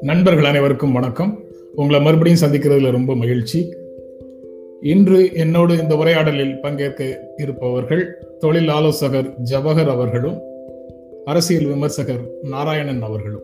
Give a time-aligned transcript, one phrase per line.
[0.00, 1.44] நண்பர்கள் அனைவருக்கும் வணக்கம்.
[1.74, 3.74] உங்களை மறுபடியும் சந்திக்கிறதுல ரொம்ப மகிழ்ச்சி.
[4.80, 10.40] இன்று என்னோடு இந்த உரையாடலில் பங்கேற்க இருப்பவர்கள் தொழில் ஆலோசகர் ஜவஹர் அவர்களும்
[11.24, 13.42] அரசியல் விமர்சகர் நாராயணன் அவர்களும்.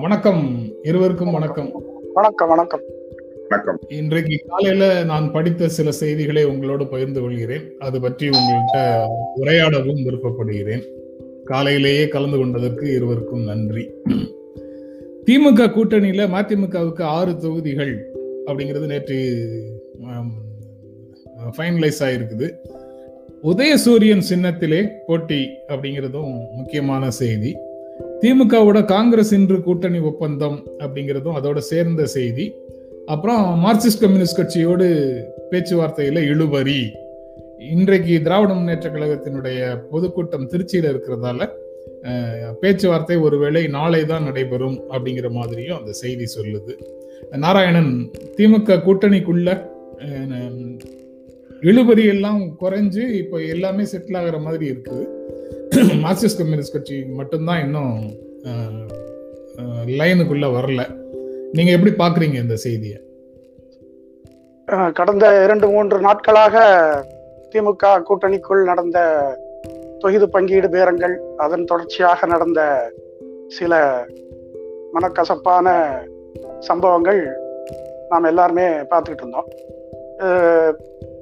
[0.00, 0.58] வணக்கம்.
[0.82, 1.82] இருவருக்கும் வணக்கம்.
[2.14, 2.80] வணக்கம் வணக்கம்.
[3.48, 3.78] வணக்கம்.
[3.88, 7.72] இன்றைக்கு காலையில நான் படித்த சில செய்திகளை உங்களோடு பகிர்ந்து கொள்கிறேன்.
[7.78, 9.06] அது பற்றி உங்கள்கிட்ட
[9.42, 10.84] உரையாடவும் விருப்பப்படுகிறேன்.
[11.44, 13.90] காலையிலேயே கலந்து கொண்டதற்கு இருவருக்கும் நன்றி.
[15.26, 18.12] திமுக கூட்டணியில மதிமுகவுக்கு ஆறு தொகுதிகள்
[18.46, 19.18] அப்படிங்கிறது நேற்று
[21.56, 22.48] ஃபைனலைஸ் ஆயிருக்குது.
[23.42, 27.56] உதயசூரியன் சின்னத்திலே போட்டி அப்படிங்கிறதும் முக்கியமான செய்தி.
[28.20, 32.52] திமுகவோட காங்கிரஸ் இன்று கூட்டணி ஒப்பந்தம் அப்படிங்கிறதும் அதோட சேர்ந்த செய்தி.
[33.12, 34.86] அப்புறம் மார்க்சிஸ்ட் கம்யூனிஸ்ட் கட்சியோடு
[35.50, 36.80] பேச்சுவார்த்தையில் இழுபறி.
[37.74, 39.58] இன்றைக்கு திராவிட முன்னேற்ற கழகத்தினுடைய
[39.90, 41.48] பொதுக்கூட்டம் திருச்சியில் இருக்கிறதால
[42.62, 46.74] பேச்சுவார்த்தை ஒருவேளை நாளை தான் நடைபெறும் அப்படிங்கிற மாதிரியும் அந்த செய்தி சொல்லுது.
[47.44, 47.92] நாராயணன்
[48.38, 49.50] திமுக கூட்டணிக்குள்ள
[51.68, 55.04] இழுபறி எல்லாம் குறைஞ்சு இப்போ எல்லாமே செட்டில் ஆகிற மாதிரி இருக்குது.
[56.06, 57.96] மார்க்சிஸ்ட் கம்யூனிஸ்ட் கட்சி மட்டும்தான் இன்னும்
[60.00, 60.82] லைனுக்குள்ள வரல.
[61.56, 62.96] நீங்க எப்படி பாக்குறீங்க இந்த செய்தியை?
[64.92, 66.54] கடந்த இரண்டு மூன்று நாட்களாக
[67.52, 68.98] திமுக கூட்டணிக்குள் நடந்த
[69.98, 72.60] தொகுதி பங்கீடு பேரங்கள் அதன் தொடர்ச்சியாக நடந்த
[73.48, 73.72] சில
[74.92, 75.76] மனக்கசப்பான
[76.58, 77.22] சம்பவங்கள்
[78.08, 79.48] நாம் எல்லாருமே பார்த்துக்கிட்டு இருந்தோம்.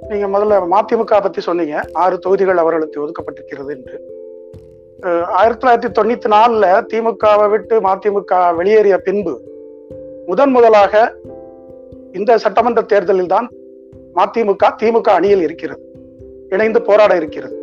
[0.08, 1.76] நீங்க முதல்ல மதிமுக பத்தி சொன்னீங்க.
[1.92, 3.96] ஆறு தொகுதிகள் அவர்களுக்கு ஒதுக்கப்பட்டிருக்கிறது என்று.
[5.38, 9.34] ஆயிரத்தி தொள்ளாயிரத்தி தொண்ணூத்தி நாலுல திமுகவை விட்டு மதிமுக வெளியேறிய பின்பு
[10.28, 10.94] முதன் முதலாக
[12.18, 13.46] இந்த சட்டமன்ற தேர்தலில் தான்
[14.18, 15.82] மதிமுக திமுக அணியில் இருக்கிறது.
[16.54, 17.54] இணைந்து போராட இருக்கிறது.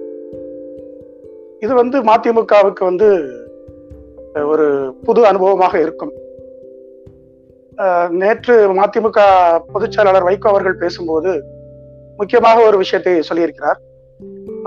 [1.65, 3.09] இது வந்து மதிமுகவுக்கு வந்து
[4.51, 4.65] ஒரு
[5.05, 6.13] புது அனுபவமாக இருக்கும்.
[8.21, 9.19] நேற்று மதிமுக
[9.73, 11.31] பொதுச் செயலாளர் வைகோ அவர்கள் பேசும்போது
[12.19, 13.79] முக்கியமாக ஒரு விஷயத்தை சொல்லியிருக்கிறார்.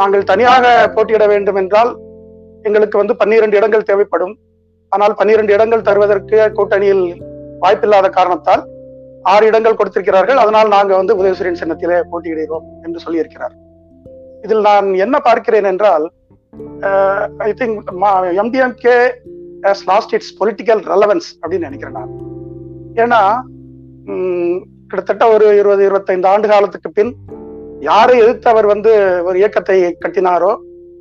[0.00, 1.91] நாங்கள் தனியாக போட்டியிட வேண்டும் என்றால்
[2.69, 4.34] எங்களுக்கு வந்து பன்னிரண்டு இடங்கள் தேவைப்படும்.
[4.93, 7.05] ஆனால் பன்னிரண்டு இடங்கள் தருவதற்கு கூட்டணியில்
[7.65, 8.62] வாய்ப்பில்லாத காரணத்தால்
[9.33, 10.39] ஆறு இடங்கள் கொடுத்திருக்கிறார்கள்.
[10.43, 13.55] அதனால் நாங்கள் வந்து உதயசூரியன் சின்னத்திலே போட்டியிடுகிறோம் என்று சொல்லியிருக்கிறார்.
[14.45, 16.06] இதில் நான் என்ன பார்க்கிறேன் என்றால்
[17.49, 17.77] I think
[18.43, 18.97] MDMK
[19.67, 22.12] has lost its political relevance அப்படின்னு நினைக்கிறேன் நான்.
[23.05, 23.21] ஏன்னா
[24.91, 27.12] கிட்டத்தட்ட ஒரு இருபது இருபத்தைந்து ஆண்டு காலத்துக்கு பின்
[27.89, 28.91] யாரை எதிர்த்து அவர் வந்து
[29.29, 30.50] ஒரு இயக்கத்தை கட்டினாரோ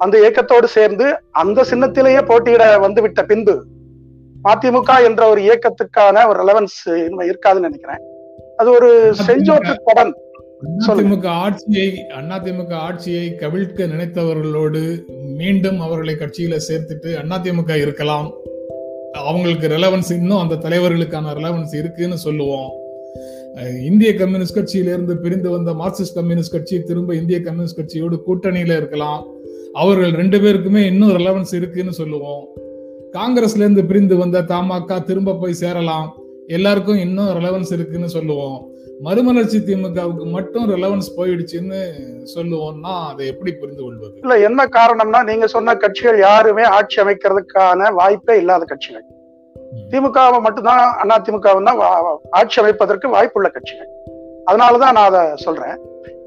[0.03, 1.07] அந்த இயக்கத்தோடு சேர்ந்து
[1.41, 3.55] அந்த சின்னத்திலேயே போட்டியிட வந்து விட்ட பின்பு
[4.43, 8.01] மதிமுக என்ற ஒரு இயக்கத்துக்கான ஒரு ரெலவன்ஸ் இருக்காதுன்னு நினைக்கிறேன்.
[8.57, 10.13] அது ஒரு செஞ்சோற்று கடன்.
[10.87, 18.33] அதிமுக ஆட்சியை அதிமுக ஆட்சியை கவிழ்க்க நினைத்தவர்களோடு மீண்டும் அவர்களை கட்சியில சேர்த்துட்டு அதிமுக இருக்கலாம்.
[19.11, 22.69] அவங்களுக்கு ரெலவன்ஸ் இன்னும் அந்த தலைவர்களுக்கான ரெலவன்ஸ் இருக்குன்னு சொல்லுவோம்.
[23.85, 29.27] இந்திய கம்யூனிஸ்ட் கட்சியிலிருந்து பிரிந்து வந்த மார்க்சிஸ்ட் கம்யூனிஸ்ட் கட்சி திரும்ப இந்திய கம்யூனிஸ்ட் கட்சியோடு கூட்டணியில இருக்கலாம்.
[29.73, 32.47] அவர்கள் ரெண்டு பேருக்குமே இன்னும் ரெலவன்ஸ் இருக்குன்னு சொல்லுவோம்.
[33.13, 36.15] காங்கிரஸ்ல இருந்து பிரிந்து வந்த தமாக திரும்ப போய் சேரலாம்.
[36.47, 38.69] எல்லாருக்கும் இன்னும் ரெலவன்ஸ் இருக்குன்னு சொல்லுவோம்.
[39.01, 41.79] மறுமலர்ச்சி திமுகவுக்கு மட்டும் ரெலவன்ஸ் போயிடுச்சுன்னு
[42.35, 44.13] சொல்லுவோம்னா அதை எப்படி புரிந்து கொள்வது?
[44.21, 49.03] இல்ல என்ன காரணம்னா நீங்க சொன்ன கட்சிகள் யாருமே ஆட்சி அமைக்கிறதுக்கான வாய்ப்பே இல்லாத கட்சிகள்.
[49.89, 53.89] திமுக மட்டும்தான் அண்ணா திமுக தான் ஆட்சி அமைப்பதற்கு வாய்ப்புள்ள கட்சிகள்.
[54.45, 55.77] அதனாலதான் நான் அதை சொல்றேன்.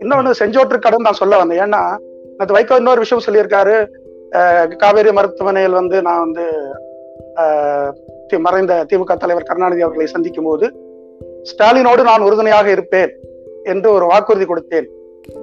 [0.00, 1.58] இன்னொன்னு செஞ்சோற்று கடன் நான் சொல்ல வந்தேன்.
[1.58, 1.96] ஏன்னா
[2.38, 3.86] நேத்து வைகோ இன்னொரு விஷயம் சொல்லியிருக்காரு.
[4.82, 6.44] காவேரி மருத்துவமனையில் வந்து நான் வந்து
[8.46, 10.66] மறைந்த திமுக தலைவர் கருணாநிதி அவர்களை சந்திக்கும் போது
[11.50, 13.12] ஸ்டாலினோடு நான் உறுதுணையாக இருப்பேன்
[13.72, 14.88] என்று ஒரு வாக்குறுதி கொடுத்தேன்.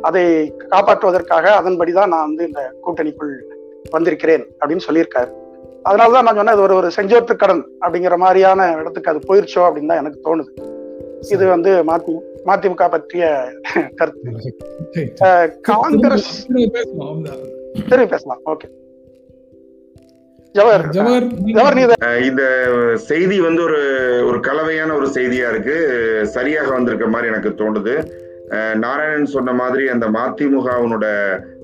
[0.07, 0.23] அதை
[0.73, 3.33] காப்பாற்றுவதற்காக அதன்படிதான் நான் வந்து இந்த கூட்டணிக்குள்
[3.95, 5.31] வந்திருக்கிறேன் அப்படின்னு சொல்லியிருக்காரு.
[5.89, 10.01] அதனாலதான் நான் சொன்னேன் இது ஒரு ஒரு செஞ்சோற்று கடன் அப்படிங்கிற மாதிரியான இடத்துக்கு அது போயிருச்சோ அப்படின்னு தான்
[10.03, 10.51] எனக்கு தோணுது.
[11.35, 12.13] இது வந்து மதி
[12.49, 13.25] மதிமுக பற்றிய
[13.99, 14.53] கருத்து.
[15.71, 16.29] காங்கிரஸ்
[17.89, 18.67] சரி பேசலாம் ஓகே.
[22.23, 22.43] இந்த
[22.95, 23.81] செய்தி வந்து ஒரு
[24.27, 25.77] ஒரு கலவையான ஒரு செய்தியா இருக்கு.
[26.27, 28.05] சரியாக வந்திருக்க மாதிரி எனக்கு தோணுது.
[28.75, 31.05] நாராயணன் சொன்ன மாதிரி அந்த மதிமுகவினோட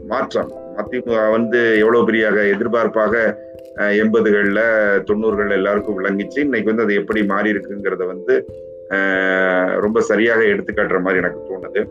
[0.07, 0.51] மாற்றம்.
[0.78, 3.36] மதிமுக வந்து எவ்வளவு பெரிய எதிர்பார்ப்பாக
[3.75, 4.60] எண்பதுகள்ல
[5.07, 6.39] தொண்ணூறுகள்ல எல்லாருக்கும் விளங்கிச்சு.
[6.39, 8.45] இன்னைக்கு வந்து அது எப்படி மாறி இருக்குங்கிறத வந்து
[8.89, 11.88] அஹ் ரொம்ப சரியாக எடுத்துக்காட்டுற மாதிரி எனக்கு தோணுது.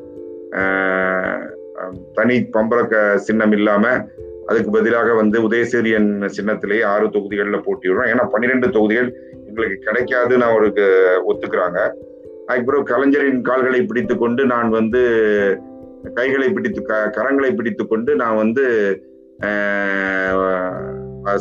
[2.15, 4.09] தனி பம்பரக்க சின்னம் இல்லாம
[4.51, 8.11] அதுக்கு பதிலாக வந்து உதயசூரியன் சின்னத்திலே ஆறு தொகுதிகளில் போட்டியிடுறோம்.
[8.13, 9.09] ஏன்னா பன்னிரெண்டு தொகுதிகள்
[9.49, 10.87] எங்களுக்கு கிடைக்காதுன்னு அவருக்கு
[11.31, 11.81] ஒத்துக்கிறாங்க.
[12.47, 15.03] அதுக்கப்புறம் கலைஞரின் கால்களை பிடித்து கொண்டு நான் வந்து
[16.19, 18.65] கைகளை பிடித்து க கரங்களை பிடித்து கொண்டு நான் வந்து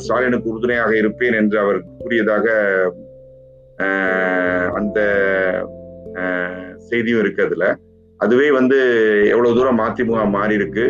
[0.03, 2.45] ஸ்டாலினுக்கு உறுதுணையாக இருப்பேன் என்று அவர் கூறியதாக
[4.79, 4.99] அந்த
[6.89, 7.65] செய்தியும் இருக்கு அதுல.
[8.19, 8.77] அதுவே வந்து
[9.33, 10.85] எவ்வளவு தூரம் மதிமுக மாறி இருக்கு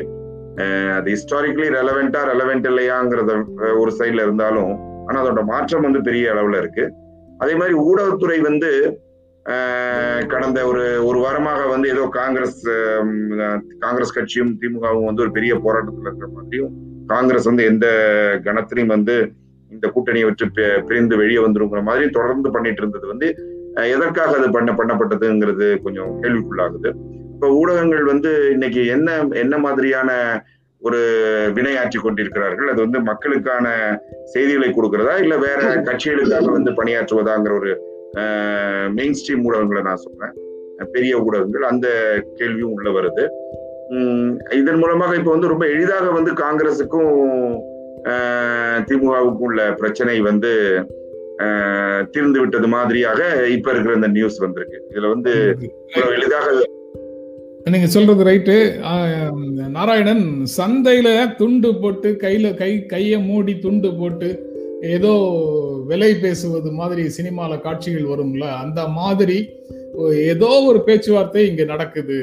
[0.95, 3.31] அது ஹிஸ்டாரிக்கலி ரெலவெண்டா ரெலவெண்ட் இல்லையாங்கிறத
[3.77, 4.73] ஒரு சைட்ல இருந்தாலும்
[5.05, 6.85] ஆனா அதோட மாற்றம் வந்து பெரிய அளவுல இருக்கு.
[7.39, 8.69] அதே மாதிரி ஊடகத்துறை வந்து
[9.45, 12.61] ஆஹ், கடந்த ஒரு ஒரு வாரமாக வந்து ஏதோ காங்கிரஸ்
[13.79, 16.71] காங்கிரஸ் கட்சியும் திமுகவும் வந்து ஒரு பெரிய போராட்டத்துல இருக்கிற மாதிரியும்
[17.09, 17.85] காங்கிரஸ் வந்து எந்த
[18.43, 19.15] கணத்திலையும் வந்து
[19.71, 20.45] இந்த கூட்டணியை வச்சு
[20.87, 23.27] பிரிந்து வெளியே வந்துருங்கிற மாதிரி தொடர்ந்து பண்ணிட்டு இருந்தது வந்து
[23.91, 26.89] எதற்காக அது பண்ண பண்ணப்பட்டதுங்கிறது கொஞ்சம் கேள்விக்குள்ளாகுது.
[27.35, 30.09] இப்ப ஊடகங்கள் வந்து இன்னைக்கு என்ன என்ன மாதிரியான
[30.81, 30.99] ஒரு
[31.55, 32.69] வினையாற்றி கொண்டிருக்கிறார்கள்?
[32.69, 33.67] அது வந்து மக்களுக்கான
[34.25, 35.13] செய்திகளை கொடுக்கிறதா?
[35.17, 37.71] இல்ல வேற கட்சிகளுக்காக வந்து பணியாற்றுவதாங்கிற ஒரு
[38.93, 40.33] மெயின் ஸ்ட்ரீம் ஊடகங்களை நான் சொல்றேன்.
[40.91, 41.87] பெரிய ஊடகங்கள் அந்த
[42.35, 43.23] கேள்வியும் உள்ள வருது.
[44.55, 47.11] இதன் மூலமாக இப்ப வந்து ரொம்ப எளிதாக வந்து காங்கிரசுக்கும்
[48.11, 50.51] ஆஹ், திமுகவுக்கும் உள்ள பிரச்சனை வந்து
[52.11, 54.77] தீர்ந்து விட்டது மாதிரியாக இப்ப இருக்கிற இந்த நியூஸ் வந்திருக்கு.
[54.91, 55.31] இதுல வந்து
[56.13, 56.47] எளிதாக
[57.71, 58.55] நீங்க சொல்றது ரைட்டு
[59.75, 60.25] நாராயணன்
[60.57, 64.29] சந்தையில துண்டு போட்டு கையில கை கைய மூடி துண்டு போட்டு
[64.95, 65.13] ஏதோ
[65.87, 69.37] விலை பேசுவது மாதிரி சினிமால காட்சிகள் வரும்ல அந்த மாதிரி
[70.31, 72.19] ஏதோ ஒரு பேச்சுவார்த்தை இங்க நடக்குது.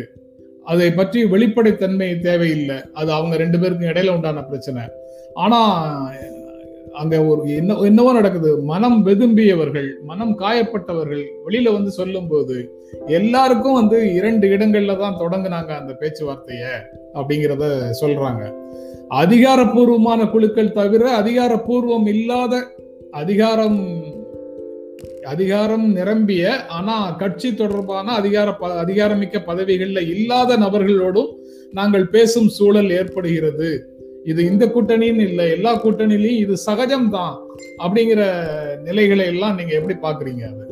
[0.65, 2.77] அதை பற்றி வெளிப்படைத்தன்மை தேவையில்லை.
[2.93, 4.83] அது அவங்க ரெண்டு பேருக்கும் இடையில உண்டான பிரச்சனை.
[5.35, 5.61] ஆனா
[6.93, 8.61] அங்க ஒரு என்ன என்னவோ நடக்குது.
[8.61, 16.65] மனம் வெதும்பியவர்கள் மனம் காயப்பட்டவர்கள் வெளியில வந்து சொல்லும்போது எல்லாருக்கும் வந்து இரண்டு இடங்கள்ல தான் தொடங்குனாங்க அந்த பேச்சுவார்த்தைய
[17.15, 18.53] அப்படிங்கிறத சொல்றாங்க.
[19.09, 22.67] அதிகாரப்பூர்வமான குழுக்கள் தவிர அதிகாரப்பூர்வம் இல்லாத
[23.11, 24.05] அதிகாரம்
[25.25, 31.29] அதிகாரம் நிரம்பிய ஆனா கட்சி தொடர்பான அதிகார ப- அதிகாரமிக்க பதவிகள்ல இல்லாத நபர்களோடும்
[31.71, 33.92] நாங்கள் பேசும் சூழல் ஏற்படுகிறது.
[34.24, 37.36] இது இந்த கூட்டணின்னு இல்லை எல்லா கூட்டணியிலையும் இது சகஜம்தான்
[37.84, 38.32] அப்படிங்கிற
[38.82, 40.70] நிலைகளை எல்லாம் நீங்க எப்படி பாக்குறீங்க அது?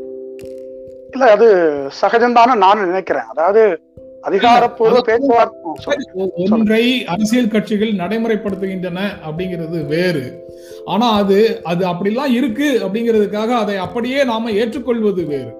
[1.10, 1.54] இல்ல அது
[2.02, 3.22] சகஜம்தானு நான் நினைக்கிறேன்.
[3.22, 3.80] அதாவது
[4.20, 8.98] அதிகாரப்பூர்வ அது- பேச்சுவார்த்தை ஒன்றை அரசியல் கட்சிகள் நடைமுறைப்படுத்துகின்றன
[9.30, 10.44] அப்படிங்கிறது வேறு.
[10.84, 15.54] ஆனா அது அது அப்படிலாம் இருக்கு அப்படிங்கிறதுக்காக அதை அப்படியே நாம ஏற்றுக்கொள்வது வேறு.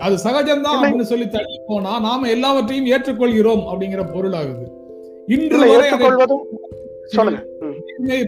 [0.00, 0.82] அது சகஜம்தான்.
[0.82, 4.70] அப்படின்னு சொல்லி தள்ளி போனா நாம எல்லாவற்றையும் ஏற்றுக்கொள்கிறோம் அப்படிங்கிற பொருள் ஆகுது
[5.26, 6.46] இன்று ஏற்றுக்கொள்வதும்
[7.14, 7.40] சொல்லுங்க.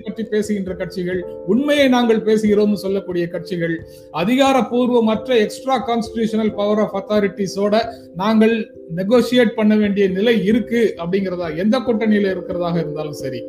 [0.05, 3.75] பற்றி பேசுகின்ற கட்சிகள் உண்மையை நாங்கள் பேசுகிறோம் சொல்லக்கூடிய கட்சிகள்
[4.13, 7.81] அதிகாரப்பூர்வமற்ற எக்ஸ்ட்ரா கான்ஸ்டிடியூஷனல் பவர் ஆஃப் அத்தாரிட்டிஸோட
[8.15, 8.55] நாங்கள்
[8.97, 13.43] நெகோசியேட் பண்ண வேண்டிய நிலை இருக்கு அப்படிங்கிறதா எந்த கூட்டணியில இருக்கிறதாக இருந்தாலும் சரி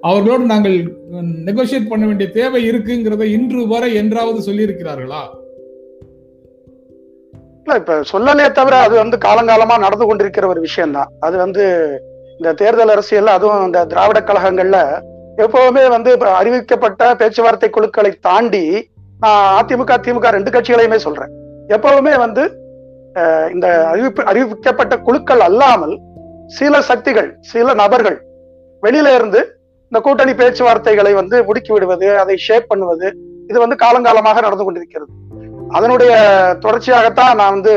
[0.00, 0.76] அவர்களோடு நாங்கள்
[1.44, 5.22] நெகோசியேட் பண்ண வேண்டிய தேவை இருக்குங்கிறத இன்று வரை என்றாவது சொல்லியிருக்கிறார்களா?
[7.62, 11.10] இல்ல இப்ப சொல்லலே தவிர அது வந்து காலங்காலமா நடந்து கொண்டிருக்கிற ஒரு விஷயம்தான்.
[11.20, 11.64] அது வந்து
[12.38, 14.78] இந்த தேர்தல் அரசியல் அதுவும் இந்த திராவிட கழகங்கள்ல
[15.44, 16.10] எப்பவுமே வந்து
[16.40, 18.64] அறிவிக்கப்பட்ட பேச்சுவார்த்தை குழுக்களை தாண்டி
[19.24, 21.32] நான் அதிமுக திமுக ரெண்டு கட்சிகளையுமே சொல்றேன்.
[21.76, 22.42] எப்பவுமே வந்து
[23.54, 25.94] இந்த அறிவிப்பு அறிவிக்கப்பட்ட குழுக்கள் அல்லாமல்
[26.58, 28.18] சில சக்திகள் சில நபர்கள்
[28.82, 29.40] வெளியில இருந்து
[29.92, 33.08] இந்த கூட்டணி பேச்சுவார்த்தைகளை வந்து முடுக்கி விடுவது அதை ஷேப் பண்ணுவது
[33.50, 35.10] இது வந்து காலங்காலமாக நடந்து கொண்டிருக்கிறது.
[35.76, 36.12] அதனுடைய
[36.64, 37.74] தொடர்ச்சியாகத்தான் நான் வந்து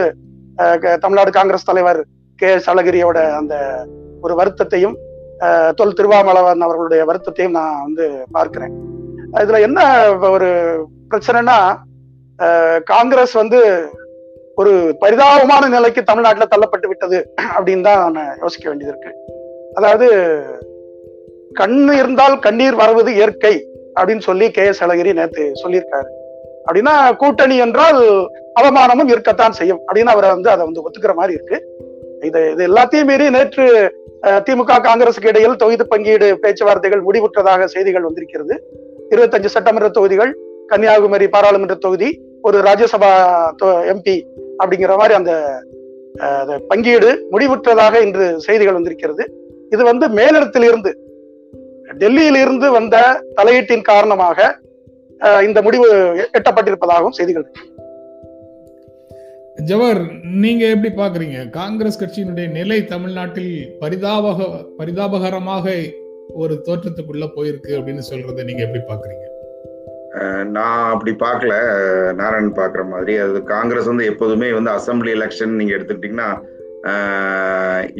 [1.04, 2.02] தமிழ்நாடு காங்கிரஸ் தலைவர்
[2.40, 2.50] கே.
[2.58, 3.56] எஸ் அழகிரியோட அந்த
[4.26, 4.96] ஒரு வருத்தத்தையும்
[5.80, 8.06] தொல் திருவாமலவன் அவர்களுடைய வருத்தத்தையும் நான் வந்து
[8.36, 8.74] பார்க்கிறேன்.
[9.44, 9.80] இதுல என்ன
[10.36, 10.50] ஒரு
[11.12, 11.58] பிரச்சனைனா
[12.92, 13.60] காங்கிரஸ் வந்து
[14.62, 17.20] ஒரு பரிதாபமான நிலைக்கு தமிழ்நாட்டில் தள்ளப்பட்டு விட்டது
[17.56, 19.12] அப்படின்னு தான் நான் யோசிக்க வேண்டியது இருக்கு.
[19.80, 20.08] அதாவது
[21.60, 23.54] கண் இருந்தால் கண்ணீர் வருவது இயற்கை
[23.98, 26.10] அப்படின்னு சொல்லி கே எஸ் அழகிரி நேற்று சொல்லியிருக்காரு.
[26.66, 28.02] அப்படின்னா கூட்டணி என்றால்
[28.60, 31.58] அவமானமும் இருக்கத்தான் செய்யும் அப்படின்னு அவரை வந்து அதை வந்து ஒத்துக்கிற மாதிரி இருக்கு.
[32.28, 33.66] இது இது எல்லாத்தையும் மீறி நேற்று
[34.48, 38.56] திமுக காங்கிரசுக்கு இடையில் தொகுதி பங்கீடு பேச்சுவார்த்தைகள் முடிவுற்றதாக செய்திகள் வந்திருக்கிறது.
[39.14, 40.32] இருபத்தஞ்சு சட்டமன்ற தொகுதிகள்
[40.72, 42.10] கன்னியாகுமரி பாராளுமன்ற தொகுதி
[42.48, 43.12] ஒரு ராஜ்யசபா
[43.94, 44.18] எம்பி
[44.62, 45.34] அப்படிங்கிற மாதிரி அந்த
[46.72, 49.24] பங்கீடு முடிவுற்றதாக இன்று செய்திகள் வந்திருக்கிறது.
[49.74, 50.92] இது வந்து மேலிடத்தில் இருந்து
[52.02, 52.98] டெல்லியில் இருந்து வந்த
[53.38, 54.48] தலையீட்டின் காரணமாக
[55.48, 55.88] இந்த முடிவு
[56.38, 57.46] எட்டப்பட்டிருப்பதாகவும் செய்திகள்
[59.68, 60.02] ஜவர் ஜவஹர்
[60.44, 61.38] நீங்க எப்படி பாக்குறீங்க?
[61.50, 64.48] காங்கிரஸ் கட்சியினுடைய நிலை தமிழ்நாட்டில் பரிதாபக
[64.78, 65.74] பரிதாபகரமாக
[66.42, 69.26] ஒரு தோற்றத்துக்குள்ள போயிருக்கு அப்படின்னு சொல்றதை நீங்க எப்படி பாக்குறீங்க?
[70.56, 71.54] நான் அப்படி பார்க்கல
[72.20, 73.16] நாராயண் நாராயணன் பார்க்குற மாதிரி.
[73.18, 76.30] அது காங்கிரஸ் வந்து எப்போதுமே வந்து அசம்பிளி எலெக்ஷன் நீங்கள் எடுத்துக்கிட்டிங்கன்னா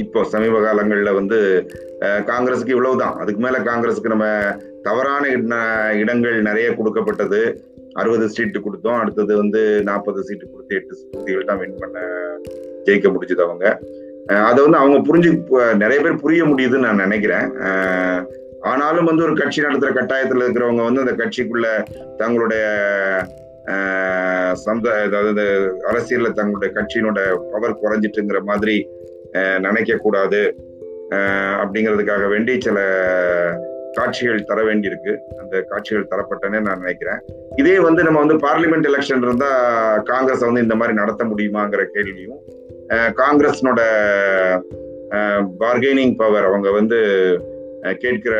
[0.04, 1.40] இப்போ சமீப காலங்களில் வந்து
[2.32, 3.18] காங்கிரஸுக்கு இவ்வளவுதான்.
[3.22, 4.28] அதுக்கு மேலே காங்கிரஸுக்கு நம்ம
[4.88, 5.24] தவறான
[6.04, 7.42] இடங்கள் நிறைய கொடுக்கப்பட்டது.
[7.94, 9.00] அறுபது சீட்டு கொடுத்தோம்.
[9.00, 12.00] அடுத்தது வந்து நாற்பது சீட்டு கொடுத்து எட்டு தொகுதிகள் தான் வின் பண்ண
[12.86, 13.66] ஜெயிக்க முடிஞ்சது அவங்க.
[14.44, 15.30] அதை வந்து அவங்க புரிஞ்சு
[15.76, 17.48] நிறைய பேர் புரிய முடியுதுன்னு நான் நினைக்கிறேன்.
[18.62, 21.68] ஆனாலும் வந்து ஒரு கட்சி நடத்துகிற கட்டாயத்தில் இருக்கிறவங்க வந்து அந்த கட்சிக்குள்ள
[22.18, 22.64] தங்களுடைய
[23.68, 24.54] ஆஹ்,
[25.06, 25.44] அதாவது
[25.88, 27.20] அரசியலில் தங்களுடைய கட்சியினோட
[27.52, 28.76] பவர் குறைஞ்சிட்டுங்கிற மாதிரி
[29.60, 30.40] நினைக்கக்கூடாது.
[31.60, 32.80] அப்படிங்கிறதுக்காக வேண்டி சில
[34.00, 35.14] காட்சிகள் தர வேண்டியிருக்கு.
[35.42, 37.20] அந்த காட்சிகள் தரப்பட்டனே நான் நினைக்கிறேன்.
[37.62, 39.52] இதே வந்து நம்ம வந்து பார்லிமெண்ட் எலெக்ஷன் இருந்தா
[40.12, 42.42] காங்கிரஸ் வந்து இந்த மாதிரி நடத்த முடியுமாங்கிற கேள்வியும்
[43.22, 43.82] காங்கிரஸ்னோட
[45.62, 46.98] பார்கெனிங் பவர் அவங்க வந்து
[48.04, 48.34] கேட்கிற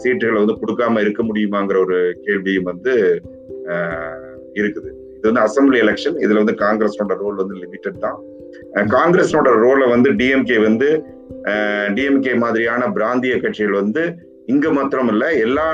[0.00, 2.92] சீட்டுகளை வந்து கொடுக்காம இருக்க முடியுமாங்கிற ஒரு கேள்வியும் வந்து
[4.60, 4.90] இருக்குது.
[5.16, 8.18] இது வந்து அசம்பிளி எலெக்ஷன் இதுல வந்து காங்கிரஸோட ரோல் வந்து லிமிட்டட் தான்.
[8.96, 10.88] காங்கிரஸோட ரோலை வந்து டிஎம்கே வந்து
[11.96, 14.04] டிஎம்கே மாதிரியான பிராந்திய கட்சிகள் வந்து
[14.52, 15.10] இங்கு மாத்திரம்
[15.46, 15.66] எல்லா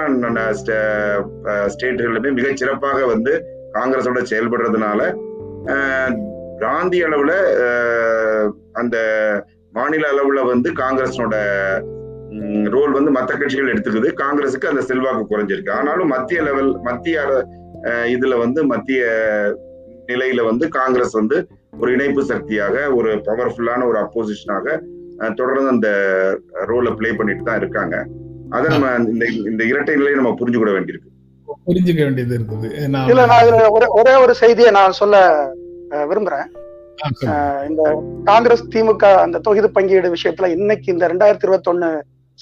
[1.73, 3.33] ஸ்டேட்டுகளிலுமே மிக சிறப்பாக வந்து
[3.77, 5.01] காங்கிரஸோட செயல்படுறதுனால
[6.65, 7.33] காந்தி அளவுல
[8.73, 8.97] அந்த
[9.73, 11.35] மாநில அளவுல வந்து காங்கிரஸோட
[12.75, 14.09] ரோல் வந்து மற்ற கட்சிகள் எடுத்துக்குது.
[14.23, 15.73] காங்கிரஸுக்கு அந்த செல்வாக்கு குறைஞ்சிருக்கு.
[15.79, 17.17] ஆனாலும் மத்திய லெவல் மத்திய
[18.15, 19.01] இதுல வந்து மத்திய
[20.11, 21.37] நிலையில வந்து காங்கிரஸ் வந்து
[21.81, 24.67] ஒரு இணைப்பு சக்தியாக ஒரு பவர்ஃபுல்லான ஒரு அப்போசிஷனாக
[25.39, 25.89] தொடர்ந்து அந்த
[26.71, 27.97] ரோலை ப்ளே பண்ணிட்டு தான் இருக்காங்க.
[28.57, 31.11] அதை நம்ம இந்த இந்த இரட்டை நிலையை நம்ம புரிஞ்சுக்கிட வேண்டியிருக்கு.
[31.69, 32.69] புரிஞ்சுக்க வேண்டியது இருக்குது
[33.11, 35.17] இல்ல நான் ஒரே ஒரே ஒரு செய்தியை நான் சொல்ல
[36.11, 36.49] விரும்புறேன்.
[37.69, 37.83] இந்த
[38.25, 41.91] காங்கிரஸ் திமுக அந்த தொகுதி பங்கீடு விஷயத்துல இன்னைக்கு இந்த ரெண்டாயிரத்தி இருபத்தொன்னு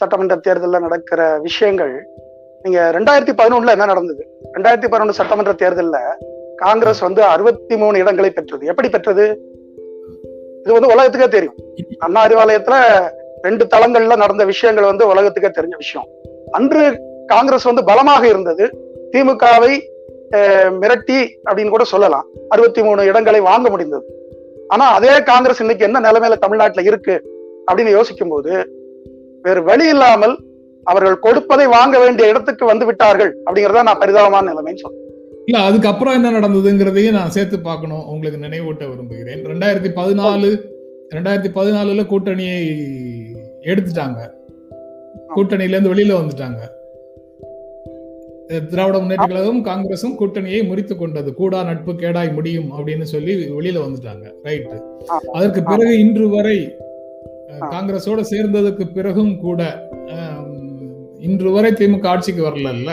[0.01, 1.95] சட்டமன்ற தேர்தல்ல நடக்கிற விஷயங்கள்
[2.65, 4.23] நீங்க ரெண்டாயிரத்தி பதினொன்னுல என்ன நடந்தது?
[4.57, 5.99] ரெண்டாயிரத்தி பதினொன்னு சட்டமன்ற தேர்தல்ல
[6.65, 8.65] காங்கிரஸ் வந்து அறுபத்தி மூணு இடங்களை பெற்றது.
[8.73, 9.27] எப்படி பெற்றது?
[10.63, 11.59] இது வந்து உலகத்துக்கே தெரியும்.
[12.07, 12.77] அண்ணா அறிவாலயத்துல
[13.43, 16.09] ரெண்டு தளங்கள்ல நடந்த விஷயங்கள் வந்து உலகத்துக்கே தெரிஞ்ச விஷயம்.
[16.51, 16.83] அன்று
[17.27, 18.67] காங்கிரஸ் வந்து பலமாக இருந்தது.
[19.13, 19.73] திமுகவை
[20.81, 21.19] மிரட்டி
[21.49, 22.27] அப்படின்னு கூட சொல்லலாம்.
[22.49, 24.05] அறுபத்தி மூணு இடங்களை வாங்க முடிந்தது.
[24.69, 27.15] ஆனா அதே காங்கிரஸ் இன்னைக்கு என்ன நிலைமையில தமிழ்நாட்டுல இருக்கு
[27.69, 28.53] அப்படின்னு யோசிக்கும் போது
[29.43, 30.35] வேறு வழி இல்லாமல்
[30.85, 35.05] அவர்கள் கொடுப்பதை வாங்க வேண்டிய இடத்துக்கு வந்து விட்டார்கள் அப்படிங்கறத நான் பரிதாபமான நிலைமைன்னு சொல்றேன்.
[35.47, 38.05] இல்ல அதுக்கப்புறம் என்ன நடந்ததுங்கிறதையும் நான் சேர்த்து பார்க்கணும்.
[38.07, 39.43] உங்களுக்கு நினைவூட்ட விரும்புகிறேன்.
[39.53, 40.51] ரெண்டாயிரத்தி பதினாலு
[41.15, 42.57] ரெண்டாயிரத்தி பதினாலுல கூட்டணியை
[43.63, 44.19] எடுத்துட்டாங்க.
[45.37, 46.61] கூட்டணியில இருந்து வெளியில வந்துட்டாங்க.
[48.67, 51.35] திராவிட முன்னேற்ற கழகம் காங்கிரசும் கூட்டணியை முறித்து கொண்டது.
[51.35, 54.33] கூடா நட்பு கேடாய் முடியும் அப்படின்னு சொல்லி வெளியில வந்துட்டாங்க.
[54.43, 54.69] ரைட்.
[55.33, 56.77] அதற்கு பிறகு இன்று வரை.
[57.61, 59.89] காங்கிரஸோட சேர்ந்ததுக்கு பிறகும் கூட
[61.19, 62.93] இன்று வரை திமுக ஆட்சிக்கு வரல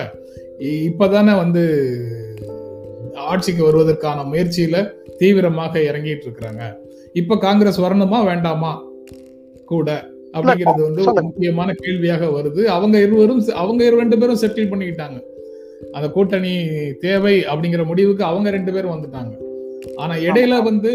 [0.59, 1.63] இப்பதானே வந்து
[3.15, 6.63] ஆட்சிக்கு வருவதற்கான முயற்சியில தீவிரமாக இறங்கிட்டு இருக்கிறாங்க.
[7.15, 8.71] இப்ப காங்கிரஸ் வரணுமா வேண்டாமா?
[9.65, 9.91] கூட.
[10.33, 11.21] அப்படிங்கிறது வந்து ஒரு.
[11.21, 12.63] முக்கியமான கேள்வியாக வருது.
[12.77, 15.17] அவங்க இருவரும் அவங்க ரெண்டு பேரும் செட்டில் பண்ணிக்கிட்டாங்க.
[15.91, 16.53] அந்த கூட்டணி
[16.99, 19.33] தேவை அப்படிங்கிற முடிவுக்கு அவங்க ரெண்டு பேரும் வந்துட்டாங்க.
[19.95, 20.91] ஆனா இடையில வந்து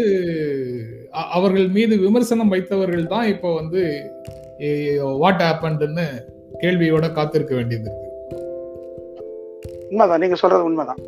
[1.09, 3.81] அவர்கள் மீது விமர்சனம் வைத்தவர்கள் தான் இப்போ வந்து
[5.17, 6.05] வாட் ஹேப்பன்னு
[6.59, 8.09] கேள்வியோட காத்திருக்க வேண்டியது இருக்கு.
[9.89, 10.19] உண்மைதான்.
[10.19, 11.01] நீங்க சொல்றது உண்மைதான்.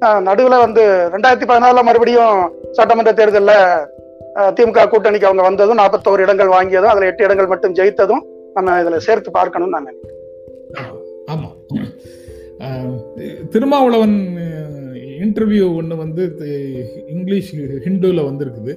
[0.00, 3.52] நடுவுல வந்து ரெண்டாயிரத்தி பதினாலுல மறுபடியும் சட்டமன்ற தேர்தல்ல
[4.48, 8.20] திமுக கூட்டணிக்கு அவங்க வந்ததும் நாற்பத்தோரு இடங்கள் வாங்கியதும் அதுல எட்டு இடங்கள் மட்டும் ஜெயித்ததும்
[8.54, 10.18] நம்ம இதுல சேர்த்து பார்க்கணும்னு நான் நினைக்கிறேன்.
[11.26, 11.58] ஆமா.
[13.48, 14.36] திருமாவளவன்
[15.20, 18.76] இன்டர்வியூ ஒன்று வந்து தி- இங்கிலீஷ் ஹிந்துல வந்திருக்குது.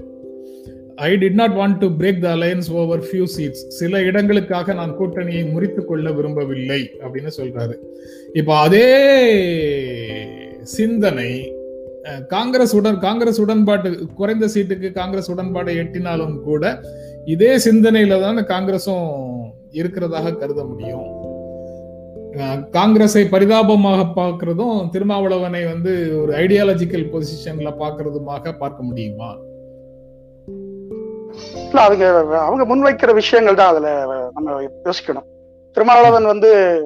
[0.95, 5.51] I did not want to break the alliance over few seats சில இடங்களுக்காக நான் கூட்டணியை
[5.51, 7.77] முறித்து கொள்ள விரும்பவில்லை அப்படின்னு சொல்றாரு.
[8.33, 9.05] இப்போ அதே
[10.61, 11.53] சிந்தனை
[12.27, 16.79] காங்கிரஸ் உடன் காங்கிரஸ் உடன்பாட்டு குறைந்த சீட்டுக்கு காங்கிரஸ் உடன்பாடை எட்டினாலும் கூட
[17.25, 21.21] இதே சிந்தனையில தான் காங்கிரஸும் இருக்கிறதாக கருத முடியும்.
[22.71, 29.35] காங்கிரஸை பரிதாபமாக பார்க்கறதும் திருமாவளவனை வந்து ஒரு ஐடியாலஜிக்கல் பொசிஷன்ல பாக்குறதுமாக பார்க்க முடியுமா?
[31.67, 35.25] இல்ல அவங்க அவங்க முன்வைக்கிற விஷயங்கள் தான் அதுல நம்ம யோசிக்கணும்.
[35.71, 36.81] திருமாவளவன் வந்து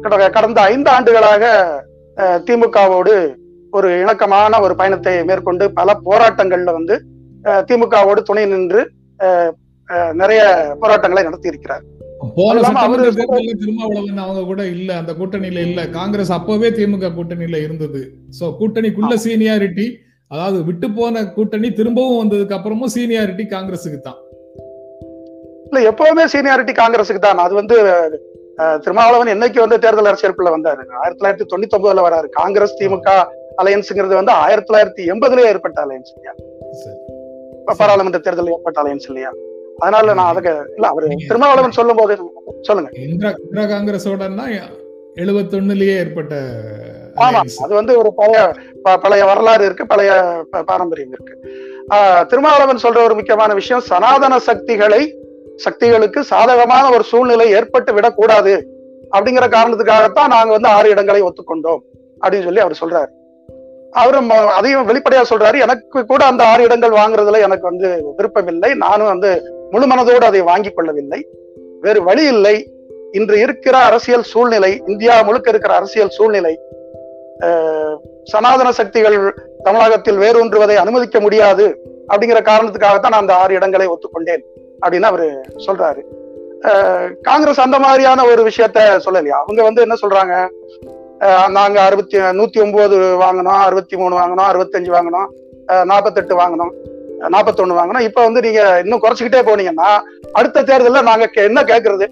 [0.00, 1.84] கடந்த- கடந்த ஐந்து ஆண்டுகளாக
[2.16, 3.34] திமுகவோடு
[3.76, 6.94] ஒரு இணக்கமான ஒரு பயணத்தை மேற்கொண்டு பல போராட்டங்கள்ல வந்து
[7.68, 8.82] திமுகவோடு துணை நின்று
[10.20, 10.42] நிறைய
[10.82, 11.84] போராட்டங்களை நடத்தி இருக்கிறார்
[12.36, 15.80] போன சட்டமன்ற தேர்தலில் திருமாவளவன் அவங்க கூட இல்ல அந்த கூட்டணியில இல்ல.
[15.98, 18.00] காங்கிரஸ் அப்பவே திமுக கூட்டணியில இருந்தது.
[18.38, 19.86] சோ கூட்டணிக்குள்ள சீனியாரிட்டி
[20.30, 24.18] அதாவது விட்டு போன கூட்டணி திரும்பவும் வந்ததுக்கு அப்புறமும் சீனியாரிட்டி காங்கிரஸுக்கு தான்.
[25.68, 27.44] இல்ல எப்பவுமே சீனியாரிட்டி காங்கிரஸுக்கு தான்.
[27.46, 27.76] அது வந்து
[28.84, 30.82] திருமாவளவன் என்னைக்கு வந்து தேர்தல் அரசியலுக்குள்ள வந்தாரு?
[31.00, 32.28] ஆயிரத்தி தொள்ளாயிரத்தி தொண்ணூத்தி ஒன்பதுல வராரு.
[32.40, 33.10] காங்கிரஸ் திமுக
[33.60, 36.34] அலையன்ஸுங்கிறது வந்து ஆயிரத்தி தொள்ளாயிரத்தி எண்பதுலயே ஏற்பட்ட அலையன்ஸ் இல்லையா?
[37.80, 39.30] பாராளுமன்ற தேர்தலில் ஏற்பட்ட அலையன்ஸ் இல்லையா?
[39.82, 42.14] அதனால நான் அதுக்கு இல்ல அவரு திருமாவளவன் சொல்லும் போது
[42.68, 42.90] சொல்லுங்க.
[43.06, 44.46] இந்திரா காங்கிரஸோடன்னா
[45.22, 46.34] எழுபத்தொன்னுலயே ஏற்பட்ட
[47.26, 47.40] ஆமா.
[47.64, 48.40] அது வந்து ஒரு பழைய
[49.04, 50.10] பழைய வரலாறு இருக்கு பழைய
[50.70, 51.34] பாரம்பரியம் இருக்கு.
[52.30, 55.02] திருமாவளவன் சொல்ற ஒரு முக்கியமான விஷயம் சனாதன சக்திகளை
[55.64, 58.54] சக்திகளுக்கு சாதகமான ஒரு சூழ்நிலை ஏற்பட்டு விடக்கூடாது.
[59.14, 61.82] அப்படிங்கிற காரணத்துக்காகத்தான் நாங்க வந்து ஆறு இடங்களை ஒத்துக்கொண்டோம்
[62.22, 63.10] அப்படின்னு சொல்லி அவர் சொல்றாரு.
[63.92, 65.60] அவரும் அதையும் வெளிப்படையா சொல்றாரு.
[65.60, 69.30] எனக்கு கூட அந்த ஆறு இடங்கள் வாங்குறதுல எனக்கு வந்து விருப்பம் இல்லை நானும் வந்து
[69.70, 71.28] முழு மனதோடு அதை வாங்கிக் கொள்ளவில்லை.
[71.80, 72.70] வேறு வழி இல்லை.
[73.12, 76.58] இன்று இருக்கிற அரசியல் சூழ்நிலை இந்தியா முழுக்க இருக்கிற அரசியல் சூழ்நிலை
[77.40, 79.16] அஹ், சனாதன சக்திகள்
[79.62, 81.66] தமிழகத்தில் வேரூன்றுவதை அனுமதிக்க முடியாது
[82.08, 84.42] அப்படிங்கிற காரணத்துக்காகத்தான் நான் அந்த ஆறு இடங்களை ஒத்துக்கொண்டேன்
[84.86, 85.26] அப்படின்னு அவரு
[85.66, 86.02] சொல்றாரு.
[87.22, 89.36] காங்கிரஸ் அந்த மாதிரியான ஒரு விஷயத்த சொல்லலையா?
[89.38, 90.34] அவங்க வந்து என்ன சொல்றாங்க?
[91.18, 95.28] நாங்கள் நாங்க அறுபத்தி நூத்தி ஒன்பது வாங்கினோம் அறுபத்தி மூணு வாங்கினோம் அறுபத்தஞ்சு வாங்கினோம்
[95.84, 96.72] நாற்பத்தெட்டு வாங்கினோம்
[97.24, 98.00] நாற்பத்தொன்று நாற்பத்தொன்னு வாங்கினோம்.
[98.00, 99.90] இப்ப வந்து நீங்க இன்னும் குறைச்சிக்கிட்டே போனீங்கன்னா
[100.32, 102.06] அடுத்த தேர்தலில் நாங்க என்ன கேட்கறது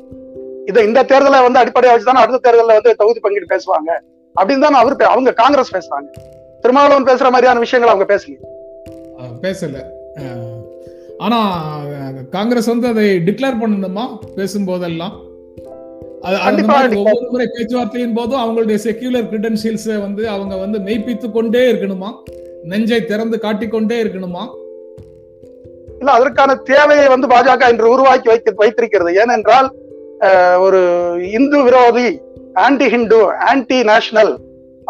[0.66, 3.90] இதை இந்த தேர்தலை வந்து அடிப்படையாக வச்சு தானே அடுத்த தேர்தலில் வந்து தொகுதி பங்கீடு பேசுவாங்க.
[4.40, 6.08] அப்படின்னு தான் அவர் அவங்க காங்கிரஸ் பேசுறாங்க.
[6.60, 8.34] திருமாவளவன் பேசுற மாதிரியான விஷயங்கள் அவங்க பேசல.
[9.42, 9.76] பேசல.
[11.18, 11.38] ஆனா
[12.30, 14.04] காங்கிரஸ் வந்து அதை டிக்ளேர் பண்ணணுமா?
[14.36, 15.14] பேசும்போதெல்லாம்.
[16.26, 22.10] ஒவ்வொரு முறை பேச்சுவார்த்தையின் போதும் அவங்களுடைய செக்யூலர் கிரெடென்ஷியல்ஸை வந்து அவங்க வந்து மெய்ப்பித்து கொண்டே இருக்கணுமா?
[22.62, 24.44] நெஞ்சை திறந்து காட்டிக்கொண்டே இருக்கணுமா?
[25.98, 29.12] இல்ல அதற்கான தேவையை வந்து பாஜக இன்று உருவாக்கி வைக்க வைத்திருக்கிறது.
[29.14, 29.68] ஏனென்றால்
[30.58, 30.80] ஒரு
[31.32, 32.08] இந்து விரோதி
[32.54, 34.32] ஆன்டி ஹிந்து ஆன்டி நேஷனல்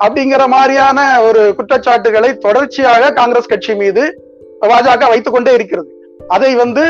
[0.03, 4.05] அப்படிங்கிற மாதிரியான ஒரு குற்றச்சாட்டுகளை தொடர்ச்சியாக காங்கிரஸ் கட்சி மீது
[4.73, 5.91] பாஜக வைத்துக் கொண்டே இருக்கிறது.
[6.29, 6.85] அதை வந்து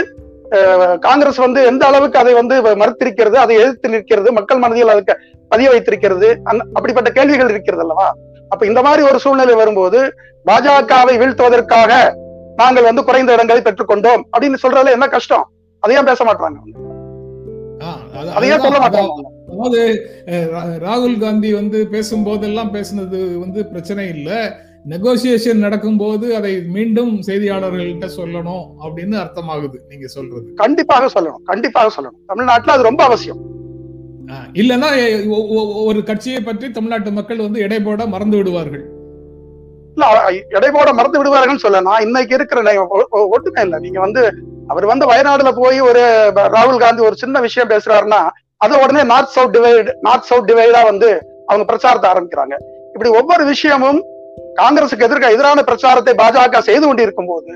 [1.06, 5.14] காங்கிரஸ் வந்து எந்த அளவுக்கு அதை வந்து மறுத்திருக்கிறது அதை எதிர்த்து நிற்கிறது மக்கள் மனதில் அதுக்கு
[5.52, 6.28] பதிய வைத்திருக்கிறது
[6.76, 8.08] அப்படிப்பட்ட கேள்விகள் இருக்கிறது அல்லவா?
[8.52, 10.00] அப்ப இந்த மாதிரி ஒரு சூழ்நிலை வரும்போது
[10.50, 11.92] பாஜகவை வீழ்த்துவதற்காக
[12.60, 14.22] நாங்கள் வந்து குறைந்த இடங்களை பெற்றுக்கொண்டோம்.
[14.34, 15.46] அப்படின்னு சொல்றதுல என்ன கஷ்டம்?
[15.82, 16.58] அதையும் பேச மாட்டாங்க.
[18.36, 19.24] அதையே சொல்ல மாட்டாங்க.
[19.52, 19.80] அதாவது
[20.86, 24.30] ராகுல் காந்தி வந்து பேசும்போதெல்லாம் பேசுனது வந்து பிரச்சனை இல்ல.
[24.90, 30.46] நெகோசியேஷன் நடக்கும்போது அதை மீண்டும் செய்தியாளர்கள்ட்ட சொல்லணும் அப்படின்னு அர்த்தமாகுது நீங்க சொல்றது.
[30.54, 32.18] கண்டிப்பாக சொல்லணும் கண்டிப்பாக சொல்லணும்.
[32.26, 33.40] தமிழ்நாட்டுல அது ரொம்ப அவசியம்.
[34.60, 34.90] இல்லைன்னா
[35.84, 38.84] ஒரு கட்சியை பற்றி தமிழ்நாட்டு மக்கள் வந்து எடை போட மறந்து விடுவார்கள்.
[39.92, 40.06] இல்ல
[40.58, 42.62] இடைபோட மறந்து விடுவார்கள் சொல்ல நான் இன்னைக்கு இருக்கிற
[43.32, 43.78] ஒட்டுமே இல்லை.
[43.78, 44.22] நீங்க வந்து
[44.66, 46.02] அவர் வந்து வயநாடுல போய் ஒரு
[46.56, 48.20] ராகுல் காந்தி ஒரு சின்ன விஷயம் பேசுறாருன்னா
[48.56, 51.08] அதை உடனே north south divide north south டிவைடா வந்து
[51.46, 52.54] அவங்க பிரச்சாரத்தை ஆரம்பிக்கிறாங்க.
[52.92, 54.00] இப்படி ஒவ்வொரு விஷயமும்
[54.60, 57.52] காங்கிரசுக்கு எதிர்க்க எதிரான பிரச்சாரத்தை பாஜக செய்து கொண்டிருக்கும் போது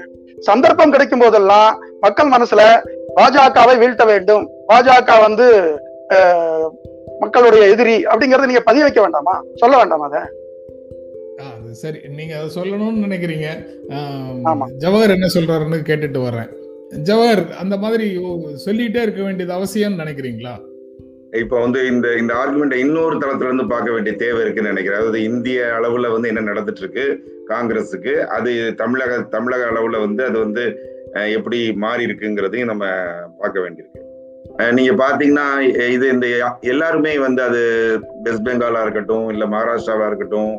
[0.49, 1.73] சந்தர்ப்பம் கிடைக்கும் போதெல்லாம்
[2.05, 2.63] மக்கள் மனசுல
[3.17, 4.45] பாஜகவை வீழ்த்த வேண்டும்.
[4.71, 5.47] பாஜக வந்து
[7.23, 9.35] மக்களுடைய எதிரி அப்படிங்கறத நீங்க பதிய வைக்க வேண்டாமா?
[9.63, 10.23] சொல்ல வேண்டாமா அதை?
[11.81, 11.99] சரி.
[12.19, 13.49] நீங்க அதை சொல்லணும்னு நினைக்கிறீங்க.
[14.85, 16.51] ஜவஹர் என்ன சொல்றாருன்னு கேட்டுட்டு வர்றேன்.
[17.09, 18.07] ஜவஹர் அந்த மாதிரி
[18.65, 20.55] சொல்லிட்டே இருக்க வேண்டியது அவசியம்னு நினைக்கிறீங்களா?
[21.33, 25.01] இப்ப வந்து இந்த இந்த ஆர்குமெண்ட்டை இன்னொரு தளத்துல இருந்து பார்க்க வேண்டிய தேவை இருக்குன்னு நினைக்கிறேன்.
[25.01, 27.05] அதாவது இந்திய அளவுல வந்து என்ன நடந்துட்டு இருக்கு
[27.49, 30.64] காங்கிரஸுக்கு அது தமிழக தமிழக அளவுல வந்து அது வந்து
[31.37, 32.87] எப்படி மாறி இருக்குங்கிறதையும் நம்ம
[33.38, 34.01] பார்க்க வேண்டியிருக்கு.
[34.73, 35.47] நீங்க பாத்தீங்கன்னா
[35.95, 36.27] இது இந்த
[36.61, 37.61] எல்லாருமே வந்து அது
[38.23, 40.53] வெஸ்ட் பெங்காலா இருக்கட்டும் இல்ல மகாராஷ்டிராவா இருக்கட்டும்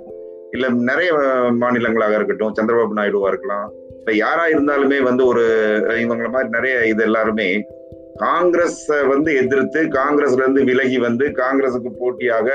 [0.51, 1.11] இல்ல நிறைய
[1.51, 3.67] மாநிலங்களாக இருக்கட்டும் சந்திரபாபு நாயுடுவா இருக்கலாம்
[3.99, 5.43] இல்ல யாரா இருந்தாலுமே வந்து ஒரு
[5.83, 7.65] இவங்களை இவங்கள மாதிரி நிறைய இது எல்லாருமே
[8.23, 8.81] காங்கிரஸ்
[9.11, 12.49] வந்து எதிர்த்து காங்கிரஸ்ல இருந்து விலகி வந்து காங்கிரஸுக்கு போட்டியாக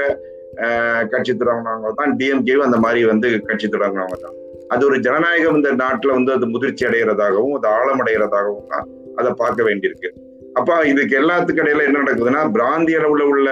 [1.12, 4.36] கட்சி தொடங்கினவங்க தான் டிஎம்கேவும் அந்த மாதிரி வந்து கட்சி தொடங்கினவங்க தான்.
[4.72, 8.86] அது ஒரு ஜனநாயகம் இந்த நாட்டில் வந்து அது முதிர்ச்சி அடைகிறதாகவும் அது ஆழமடைகிறதாகவும் தான்
[9.18, 10.08] அதை பார்க்க வேண்டியிருக்கு.
[10.60, 13.50] அப்ப இதுக்கு எல்லாத்துக்கு இடையில என்ன நடக்குதுன்னா பிராந்திய அளவுல உள்ள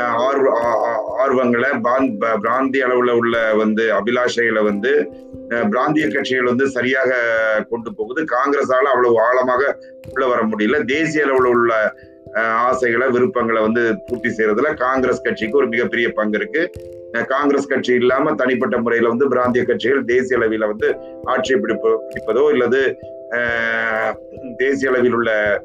[0.00, 1.80] ஆர்வ ஆ- ஆ- ஆர்வங்களை
[2.40, 5.12] பிராந்திய ப- அளவுல உள்ள வந்து அபிலாஷைகளை வந்து
[5.48, 7.16] பிராந்திய கட்சிகள் வந்து சரியாக
[7.68, 8.22] கொண்டு போகுது.
[8.22, 9.78] காங்கிரஸால அவ்வளவு ஆழமாக
[10.12, 10.84] உள்ள வர முடியல.
[10.84, 11.94] தேசிய அளவுல உள்ள
[12.42, 16.70] ஆசைகளை விருப்பங்களை வந்து பூர்த்தி செய்யறதுல காங்கிரஸ் கட்சிக்கு ஒரு மிகப்பெரிய பங்கு இருக்கு.
[17.26, 22.98] காங்கிரஸ் கட்சி இல்லாம தனிப்பட்ட முறையில வந்து பிராந்திய கட்சிகள் தேசிய அளவில வந்து ஆட்சி பிடிப்பு பிடிப்பதோ இல்லது
[24.56, 25.62] தேசிய அளவில் உள்ள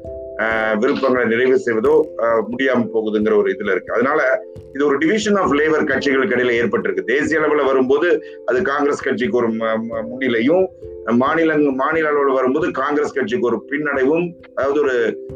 [0.78, 3.92] விருப்பங்களை நிறைவு செய்வதோ முடியாம போகுதுங்கிற ஒரு இதுல இருக்கு.
[3.92, 7.00] அதனால இது ஒரு டிவிஷன் ஆஃப் லேபர் கட்சிகளுக்கு இடையில ஏற்பட்டிருக்கு.
[7.00, 10.66] தேசிய அளவுல வரும்போது அது காங்கிரஸ் கட்சிக்கு ஒரு ம- முன்னிலையும்
[11.04, 15.26] மாநில மாநில அளவில் வரும்போது காங்கிரஸ் கட்சிக்கு ஒரு பின்னடைவும் அதாவது ஒரு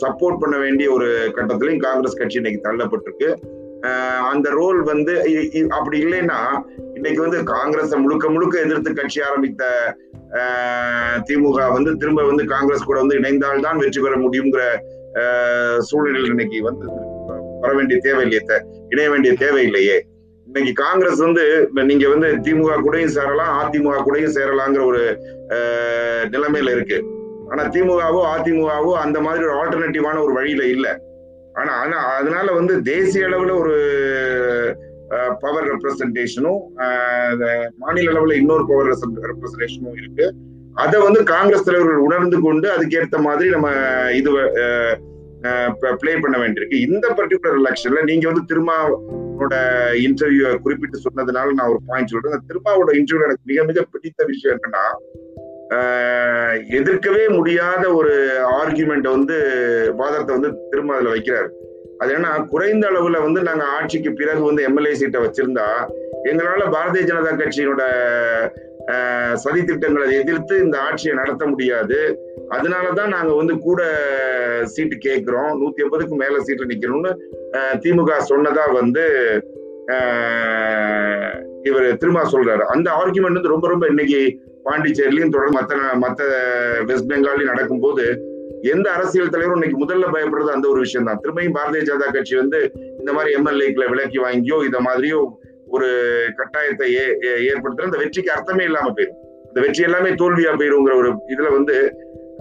[0.00, 3.34] சப்போர்ட் பண்ண வேண்டிய ஒரு கட்டத்திலையும் காங்கிரஸ் கட்சி இன்னைக்கு தள்ளப்பட்டிருக்கு.
[4.30, 5.22] அந்த ரோல் வந்து
[5.68, 6.62] அப்படி இல்லைன்னா
[6.94, 9.64] இன்னைக்கு வந்து காங்கிரஸை முழுக்க முழுக்க எதிர்த்து கட்சி ஆரம்பித்த
[11.28, 14.62] திமுக வந்து திரும்ப வந்து காங்கிரஸ் கூட வந்து இணைந்தால் தான் வெற்றி பெற முடியுங்கிற
[15.88, 16.86] சூழ்நிலையில் இன்னைக்கு வந்து
[17.62, 18.42] வர வேண்டிய தேவையில்லையே
[18.92, 19.96] இணைய வேண்டிய தேவையில்லையே.
[20.46, 21.44] இன்னைக்கு காங்கிரஸ் வந்து
[21.88, 25.02] நீங்க வந்து திமுக கூடயும் சேரலாம் அதிமுக கூடயும் சேரலாங்கிற ஒரு
[26.34, 26.98] நிலைமையில இருக்கு.
[27.50, 30.92] ஆனா திமுகவோ அதிமுகவோ அந்த மாதிரி ஒரு ஆல்டர்னேட்டிவான ஒரு வழியில இல்லை.
[31.52, 33.76] ஆனா ஆனா அதனால வந்து தேசிய அளவுல ஒரு
[35.42, 36.60] பவர் ரெப்ரசன்டேஷனும்
[37.82, 38.90] மாநில அளவில் இன்னொரு பவர்
[39.32, 40.26] ரெப்ரசன்டேஷனும் இருக்கு.
[40.82, 43.70] அதை வந்து காங்கிரஸ் தலைவர்கள் உணர்ந்து கொண்டு அதுக்கேற்ற மாதிரி நம்ம
[44.18, 44.32] இது
[45.80, 46.78] பிளே ப்ளே பண்ண வேண்டியிருக்கு.
[46.86, 49.54] இந்த பர்டிகுலர் எலெக்ஷன்ல நீங்க வந்து திருமாவோட
[50.06, 52.34] இன்டர்வியூ குறிப்பிட்டு சொன்னதுனால நான் ஒரு பாயிண்ட் சொல்றேன்.
[52.34, 54.84] அந்த திருமாவோட இன்டர்வியூ எனக்கு மிக மிக பிடித்த விஷயம் என்னன்னா
[56.78, 58.14] எதிர்க்கவே முடியாத ஒரு
[58.60, 59.36] ஆர்குமெண்ட் வந்து
[60.00, 61.50] வாதத்தை வந்து திரும்ப அதுல வைக்கிறாரு.
[62.02, 65.66] அது என்ன குறைந்த அளவுல வந்து நாங்க ஆட்சிக்கு பிறகு வந்து எம்எல்ஏ சீட்டை வச்சிருந்தா
[66.30, 67.82] எங்களால பாரதிய ஜனதா கட்சியினோட
[69.42, 71.98] சதி திட்டங்களை எதிர்த்து இந்த ஆட்சியை நடத்த முடியாது.
[72.56, 73.80] அதனாலதான் நாங்க வந்து கூட
[74.74, 77.12] சீட்டு கேட்கிறோம் நூத்தி எண்பதுக்கு மேல சீட்டு நிக்கணும்னு
[77.82, 79.04] திமுக சொன்னதா வந்து
[81.68, 82.64] இவர் திருமா சொல்றாரு.
[82.74, 84.20] அந்த ஆர்குமெண்ட் வந்து ரொம்ப ரொம்ப இன்னைக்கு
[84.66, 86.24] பாண்டிச்சேரியிலையும் தொடர்ந்து மற்ற மற்ற
[86.88, 88.06] வெஸ்ட் பெங்காலையும் நடக்கும்போது
[88.68, 92.58] எந்த அரசியல் தலைவரும் இன்னைக்கு முதல்ல பயப்படுறது அந்த ஒரு விஷயம் தான் திரும்பியும் பாரதிய ஜனதா கட்சி வந்து
[93.00, 95.20] இந்த மாதிரி எம்எல்ஏக்களை விலக்கி வாங்கியோ இந்த மாதிரியோ
[95.68, 95.88] ஒரு
[96.36, 99.18] கட்டாயத்தை ஏ- ஏ- ஏற்படுத்துற அந்த வெற்றிக்கு அர்த்தமே இல்லாம போயிடும்.
[99.48, 101.76] அந்த வெற்றி எல்லாமே தோல்வியா போயிருங்கிற ஒரு இதுல வந்து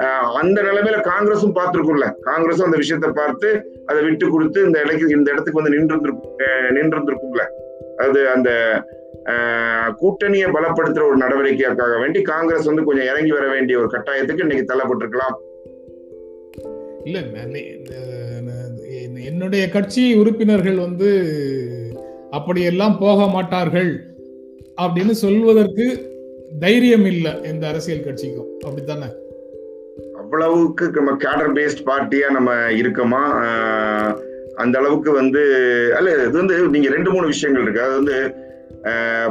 [0.04, 2.06] ஆஹ், அந்த நிலைமையில காங்கிரஸும் பார்த்திருக்கும்ல.
[2.22, 3.48] காங்கிரஸும் அந்த விஷயத்தை பார்த்து
[3.86, 5.98] அதை விட்டு கொடுத்து இந்த இடத்துக்கு இந்த இடத்துக்கு வந்து நின்று
[6.72, 7.46] நின்றிருந்திருக்கும்ல
[8.00, 8.50] அது அந்த
[9.30, 14.70] ஆஹ், கூட்டணியை பலப்படுத்துற ஒரு நடவடிக்கைக்காக வேண்டி காங்கிரஸ் வந்து கொஞ்சம் இறங்கி வர வேண்டிய ஒரு கட்டாயத்துக்கு இன்னைக்கு
[14.74, 15.36] தள்ளப்பட்டிருக்கலாம்.
[17.04, 17.56] இல்லை நான்
[19.06, 21.10] இந்த- என்னுடைய கட்சி உறுப்பினர்கள் வந்து
[22.32, 24.04] அப்படியெல்லாம் போக மாட்டார்கள்
[24.82, 26.12] அப்படின்னு சொல்வதற்கு
[26.60, 28.48] தைரியம் இல்லை எந்த அரசியல் கட்சிக்கும்.
[28.66, 29.06] அப்படித்தானே?
[30.18, 33.24] அவ்வளவுக்கு நம்ம கேடர் பேஸ்ட் பார்ட்டியா நம்ம இருக்கோமா?
[34.56, 35.42] அந்த அளவுக்கு வந்து
[35.96, 37.82] அல்ல இது வந்து நீங்க ரெண்டு மூணு விஷயங்கள் இருக்கு.
[37.82, 38.34] அது வந்து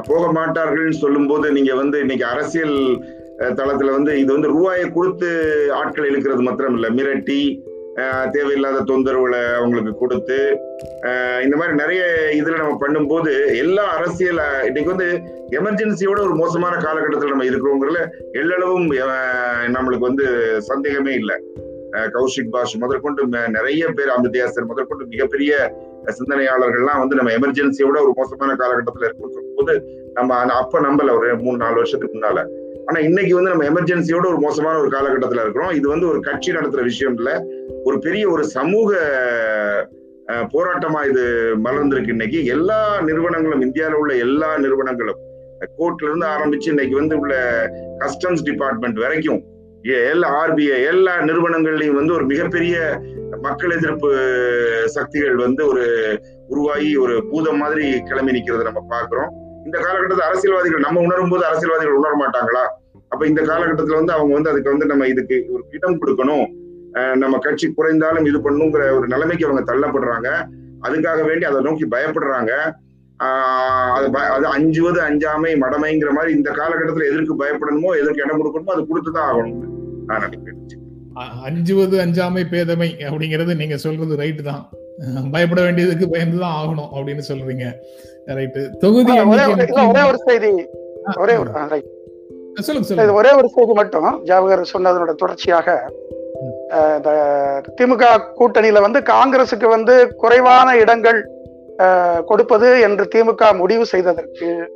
[0.02, 3.04] போக மாட்டார்கள்னு சொல்லும்போது நீங்க வந்து இன்னைக்கு அரசியல்
[3.38, 5.28] தளத்துல வந்து இது வந்து ரூபாயை கொடுத்து
[5.72, 7.66] ஆட்கள் இழுக்கிறது மாத்திரம் இல்லை மிரட்டி
[8.30, 10.36] தேவையில்லாத தொந்தரவுகளை அவங்களுக்கு கொடுத்து
[11.42, 15.08] இந்த மாதிரி நிறைய இதில் நம்ம பண்ணும்போது எல்லா அரசியல் இன்னைக்கு வந்து
[15.50, 18.86] எமர்ஜென்சியோட ஒரு மோசமான காலகட்டத்தில் நம்ம இருக்கிறோங்கிறதுல எல்லளவும்
[19.66, 20.26] நம்மளுக்கு வந்து
[20.60, 21.36] சந்தேகமே இல்லை.
[21.92, 25.52] கௌஷிக் பாஷ் முதற்கொண்டு ம- நிறைய பேர் அமிர்தயாசர் முதற்கொண்டு மிகப்பெரிய
[26.06, 29.74] சிந்தனையாளர்கள்லாம் வந்து நம்ம எமர்ஜென்சியோட ஒரு மோசமான காலகட்டத்தில் இருக்கும்னு சொல்லும்போது
[30.14, 32.40] நம்ம அந்த- அப்ப நம்பல ஒரு மூணு நாலு வருஷத்துக்கு முன்னால.
[32.88, 35.70] ஆனா இன்னைக்கு வந்து நம்ம எமர்ஜென்சியோட ஒரு மோசமான ஒரு காலகட்டத்தில் இருக்கிறோம்.
[35.70, 37.30] இது வந்து ஒரு கட்சி நடத்துற விஷயம் இல்ல
[37.84, 38.90] ஒரு பெரிய ஒரு சமூக
[40.52, 41.22] போராட்டமா இது
[41.56, 42.44] மலர்ந்திருக்கு இன்னைக்கு.
[42.46, 45.20] எல்லா நிறுவனங்களும் இந்தியாவில் உள்ள எல்லா நிறுவனங்களும்
[45.78, 47.34] கோர்ட்ல இருந்து ஆரம்பிச்சு இன்னைக்கு வந்து உள்ள
[47.98, 49.40] கஸ்டம்ஸ் டிபார்ட்மெண்ட் வரைக்கும்
[50.10, 52.76] எல்லா ஆர்பிஐ எல்லா நிறுவனங்கள்லயும் வந்து ஒரு மிகப்பெரிய
[53.40, 54.10] மக்கள் எதிர்ப்பு
[54.86, 55.84] சக்திகள் வந்து ஒரு
[56.48, 59.30] உருவாகி ஒரு பூதம் மாதிரி கிளம்பி நிக்கிறத நம்ம பாக்குறோம்
[59.68, 62.68] இந்த காலகட்டத்தில் அரசியல்வாதிகள் நம்ம உணரும் போது அரசியல்வாதிகள் உணர மாட்டாங்களா?
[63.08, 66.46] அப்ப இந்த காலகட்டத்துல வந்து அவங்க வந்து அதுக்கு வந்து நம்ம இதுக்கு ஒரு இடம் கொடுக்கணும்.
[67.16, 70.46] நம்ம கட்சி குறைந்தாலும் இது பண்ணுங்கிற ஒரு நிலைமைக்கு அவங்க தள்ளப்படுறாங்க.
[70.82, 72.52] அதுக்காக வேண்டி அதை நோக்கி பயப்படுறாங்க.
[73.24, 78.70] ஆஹ் அது பய- அது அஞ்சுவது அஞ்சாமை மடமைங்கிற மாதிரி இந்த காலகட்டத்துல எதற்கு பயப்படணுமோ எதற்கு இடம் கொடுக்கணுமோ
[78.70, 79.66] அது கொடுத்துதான் ஆகணும்
[80.06, 80.66] நான் நினைக்கிறேன்
[81.44, 84.68] அஞ்சுவது அஞ்சாமை பேதமை அப்படிங்கிறது நீங்க சொல்றது ரைட்டு தான்.
[85.30, 87.74] பயப்பட வேண்டியதுக்கு பயந்துதான் ஆகணும் அப்படின்னு சொல்றீங்க.
[88.78, 90.66] தொகுதி ஒரே ஒரு- செய்தி.
[91.16, 91.50] ஒரே ஒரு.
[92.54, 94.24] சொல்லுங்க ஒரே ஒரு செய்தி மட்டும்.
[94.24, 95.92] ஜவஹர் சொன்னதனோட தொடர்ச்சியாக.
[96.70, 97.10] இந்த
[97.80, 98.04] திமுக
[98.38, 101.28] கூட்டணியில வந்து காங்கிரசுக்கு வந்து குறைவான இடங்கள்
[102.26, 104.72] கொடுப்பது என்று திமுக முடிவு செய்ததற்கு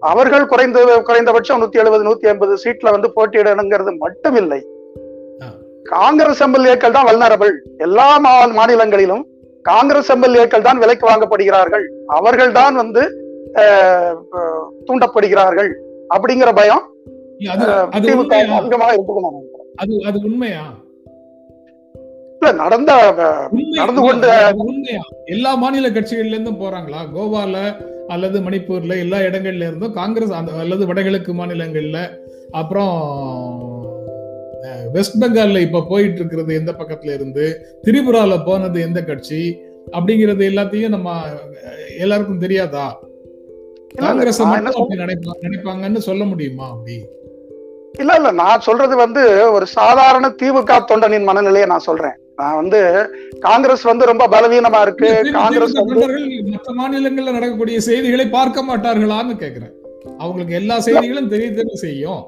[0.00, 4.66] அவர்கள் குறைந்த குறைந்தபட்சம் நூத்தி எழுபது நூத்தி ஐம்பது சீட்ல வந்து போட்டியிடணுங்கிறது மட்டும் இல்லை.
[5.82, 9.26] காங்கிரஸ் எம்எல்ஏக்கள் தான் வல்னரபிள் எல்லா மாநிலங்களிலும்
[9.64, 11.84] காங்கிரஸ் எம்எல்ஏக்கள் தான் விலைக்கு வாங்கப்படுகிறார்கள்.
[12.18, 13.02] அவர்கள் தான் வந்து
[14.88, 15.70] தூண்டப்படுகிறார்கள்
[16.14, 16.84] அப்படிங்கிற பயம்
[17.52, 17.64] அது
[17.96, 18.56] அது உண்மையா?
[18.58, 19.68] அதிகமாக இருக்குது நான் நினைக்கிறேன்.
[19.82, 20.64] அது அது உண்மையா?
[22.42, 22.92] இல்ல நடந்த
[23.78, 24.28] நடந்து கொண்ட
[24.64, 25.02] உண்மையா?
[25.34, 27.00] எல்லா மாநில கட்சிகள்ல இருந்தும் போறாங்களா?
[27.16, 27.56] கோவால
[28.14, 31.98] அல்லது மணிப்பூர்ல எல்லா இடங்கள்ல இருந்தும் காங்கிரஸ் அந்த அல்லது வடகிழக்கு மாநிலங்கள்ல
[32.60, 32.94] அப்புறம்
[34.92, 37.66] வெஸ்ட் பெங்கால்ல இப்ப போயிட்டு இருக்கிறது எந்த பக்கத்துல இருந்து?
[37.84, 39.60] திரிபுரால போனது எந்த கட்சி?
[39.92, 41.22] அப்படிங்கிறது எல்லாத்தையும் நம்ம
[41.98, 43.00] எல்லாருக்கும் தெரியாதா?
[43.94, 47.04] காங்கிரஸ் நினைப்பாங்கன்னு சொல்ல முடியுமா அப்படி?
[47.98, 52.16] இல்ல இல்ல நான் சொல்றது வந்து ஒரு சாதாரண திமுக தொண்டனின் மனநிலையை நான் சொல்றேன்.
[52.36, 53.08] நான் வந்து
[53.40, 55.30] காங்கிரஸ் வந்து ரொம்ப பலவீனமா இருக்கு.
[55.32, 59.74] காங்கிரஸ் மற்ற மாநிலங்கள்ல நடக்கக்கூடிய செய்திகளை பார்க்க மாட்டார்களான்னு கேக்குறேன்.
[60.18, 62.22] அவங்களுக்கு எல்லா செய்திகளும் தெரிய தெரிய செய்யும்.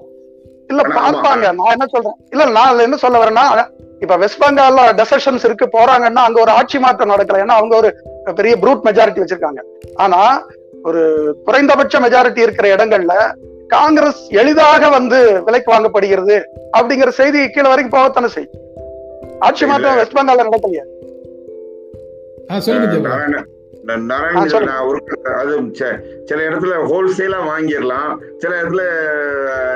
[0.68, 0.82] இல்ல.
[0.82, 1.52] பார்ப்பாங்க.
[1.52, 2.16] நான் என்ன சொல்றேன்?
[2.30, 3.66] இல்ல நான் அதுல என்ன சொல்ல வரேன்னா
[4.00, 7.42] இப்ப வெஸ்ட் பெங்கால்ல டெசஷன்ஸ் இருக்கு போறாங்கன்னா அங்க ஒரு ஆட்சி மாற்றம் நடக்கல.
[7.42, 7.96] ஏன்னா அவங்க ஒரு
[8.34, 9.60] பெரிய ப்ரூட் மெஜாரிட்டி வச்சிருக்காங்க.
[9.94, 10.46] ஆனா
[10.82, 11.02] ஒரு
[11.44, 13.14] குறைந்தபட்ச மெஜாரிட்டி இருக்கிற இடங்கள்ல
[13.68, 16.36] காங்கிரஸ் எளிதாக வந்து விலைக்கு வாங்கப்படுகிறது
[16.78, 18.52] அப்படிங்கிற செய்தி கீழே வரைக்கும் போகத்தானே செய்யும்.
[19.38, 20.84] ஆட்சி மாற்றம் வெஸ்ட் பெங்கால்ல நடக்கலையா.
[23.84, 24.40] நாராயண-
[25.36, 28.16] அது ச- சில இடத்துல ஹோல்சேலா வாங்கிடலாம்.
[28.38, 28.82] சில இடத்துல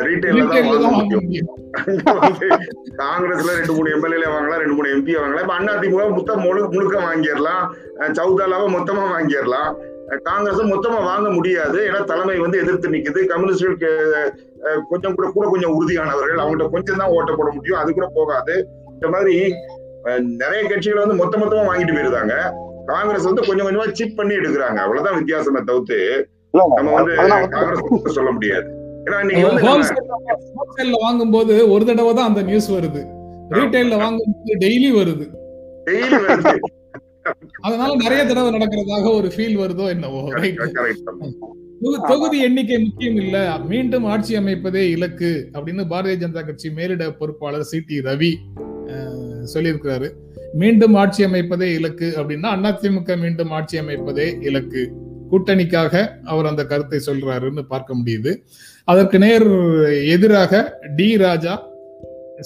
[0.04, 1.08] ரீட்டைல தான்
[2.96, 5.40] காங்கிரஸ்ல ரெண்டு மூணு எம்எல்ஏ வாங்கலாம் ரெண்டு மூணு எம்பி வாங்கலாம்.
[5.40, 7.68] இப்ப அண்ணா திமுக மொத்தம் முழு முழுக்க வாங்கிடலாம்.
[8.00, 9.74] சவுதாலாவை மொத்தமா வாங்கிடலாம்.
[10.22, 11.90] காங்கிரஸ் மொத்தமா வாங்க முடியாது.
[11.90, 13.26] ஏன்னா தலைமை வந்து எதிர்த்து நிக்குது.
[13.26, 13.90] கம்யூனிஸ்டுக்கு
[14.64, 16.38] அஹ், கொஞ்சம் கூட கூட கொஞ்சம் உறுதியானவர்கள்.
[16.38, 17.78] அவங்கள்ட்ட கொஞ்சம் தான் ஓட்ட போட முடியும்.
[17.78, 18.66] அது கூட போகாது.
[18.92, 19.54] இந்த மாதிரி
[20.20, 22.66] நிறைய கட்சிகள் வந்து மொத்த மொத்தமா வாங்கிட்டு போயிருந்தாங்க.
[22.90, 24.78] காங்கிரஸ் வந்து கொஞ்சம் கொஞ்சமா சிப் பண்ணி எடுக்கிறாங்க.
[24.84, 25.98] அவ்வளவுதான் வித்தியாசமே தவிர்த்து
[26.54, 27.14] நம்ம வந்து
[27.56, 28.68] காங்கிரஸ் சொல்ல முடியாது.
[29.06, 29.18] ஏன்னா
[29.66, 33.02] ஹோல்சேல்ல வாங்கும்போது ஒரு தடவை தான் அந்த நியூஸ் வருது.
[33.56, 35.26] ரீட்டைல்ல வாங்கும்போது டெய்லி வருது.
[35.88, 36.54] டெய்லி வருது.
[37.66, 40.20] அதனால நிறைய தடவை நடக்கிறதாக ஒரு ஃபீல் வருதோ என்னவோ.
[42.10, 43.36] தொகுதி எண்ணிக்கை முக்கியம் இல்ல.
[43.72, 48.32] மீண்டும் ஆட்சி அமைப்பதே இலக்கு அப்படின்னு பாரதிய ஜனதா கட்சி மேலிட பொறுப்பாளர் சி டி ரவி
[49.54, 50.08] சொல்லியிருக்கிறாரு.
[50.54, 54.82] மீண்டும் ஆட்சி அமைப்பதே இலக்கு அப்படின்னா அதிமுக மீண்டும் ஆட்சி அமைப்பதே இலக்கு.
[55.30, 58.32] கூட்டணிக்காக அவர் அந்த கருத்தை சொல்றாருன்னு பார்க்க முடியுது.
[58.84, 59.46] அதற்கு நேர்
[60.04, 61.62] எதிராக T Raja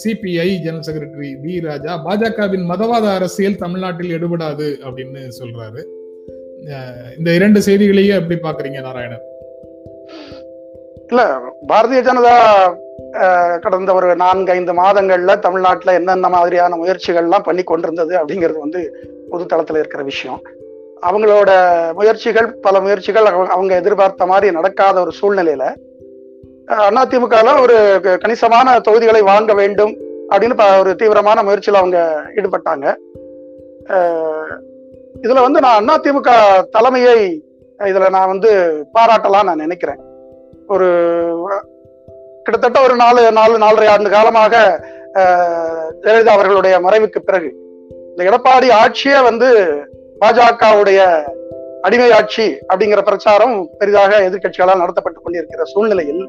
[0.05, 5.81] CPI general secretary T Raja பாஜகவின் மதவாத அரசியல் தமிழ்நாட்டில் எடுபடாது அப்படின்னு சொல்றாரு.
[6.69, 9.25] அஹ், இந்த இரண்டு செய்திகளையே எப்படி பாக்குறீங்க நாராயணன்?
[11.09, 11.23] இல்ல
[11.67, 12.35] பாரதிய ஜனதா
[13.61, 19.77] கடந்த ஒரு நான்கு ஐந்து மாதங்கள்ல தமிழ்நாட்டில் என்னென்ன மாதிரியான முயற்சிகள்லாம் பண்ணி கொண்டிருந்தது அப்படிங்கிறது வந்து பொது தளத்தில்
[19.77, 20.41] இருக்கிற விஷயம்.
[21.03, 21.51] அவங்களோட
[21.93, 25.75] முயற்சிகள் பல முயற்சிகள் அவங்க- அவங்க எதிர்பார்த்த மாதிரி நடக்காத ஒரு சூழ்நிலையில
[26.67, 29.97] அஹ், ஒரு க- கணிசமான தொகுதிகளை வாங்க வேண்டும்
[30.29, 32.95] அப்படின்னு ப- ஒரு தீவிரமான முயற்சியில் அவங்க ஈடுபட்டாங்க.
[35.23, 36.31] இதுல வந்து நான் அதிமுக
[36.71, 37.45] தலைமையை
[37.79, 39.99] இதுல நான் வந்து பாராட்டலாம் நான் நினைக்கிறேன்.
[40.69, 40.87] ஒரு
[42.45, 44.55] கிட்டத்தட்ட ஒரு நாலு நாலு நாலரை ஆண்டு காலமாக
[46.03, 47.51] ஜெயலலிதா அவர்களுடைய மறைவுக்கு பிறகு.
[48.11, 49.49] இந்த எடப்பாடி ஆட்சியே வந்து
[50.23, 51.01] பாஜகவுடைய
[51.87, 56.25] அடிமை ஆட்சி அப்படிங்கிற பிரச்சாரம் பெரிதாக எதிர்க்கட்சிகளால் நடத்தப்பட்டுக் கொண்டிருக்கிற சூழ்நிலையில்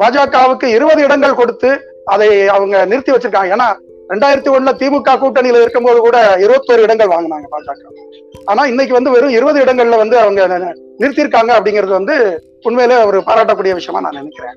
[0.00, 1.70] பாஜகவுக்கு இருபது இடங்கள் கொடுத்து
[2.14, 3.54] அதை அவங்க நிறுத்தி வச்சிருக்காங்க.
[3.56, 3.68] ஏன்னா
[4.12, 7.82] ரெண்டாயிரத்தி ஒண்ணுல திமுக கூட்டணியில இருக்கும்போது கூட இருபத்தோரு இடங்கள் வாங்கினாங்க பாஜக.
[8.50, 10.46] ஆனா இன்னைக்கு வந்து வெறும் இருபது இடங்கள்ல வந்து அவங்க
[11.00, 12.16] நிறுத்தியிருக்காங்க அப்படிங்கிறது வந்து
[12.68, 14.56] உண்மையிலே ஒரு பாராட்டக்கூடிய விஷயமா நான் நினைக்கிறேன்.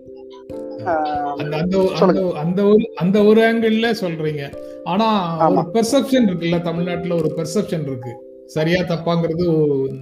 [1.37, 4.53] அந்த அந்த அந்த அந்த ஒரு அந்த ஒரு ஆங்கிள் சொல்றீங்க.
[4.83, 5.07] ஆனா
[5.49, 8.29] பெர்செப்ஷன் இருக்குல்ல தமிழ்நாட்டுல ஒரு பெர்செப்ஷன் இருக்கு.
[8.45, 9.45] சரியா தப்பாங்கிறது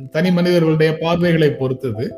[0.10, 2.12] தனி மனிதர்களுடைய பார்வைகளை பொறுத்தது.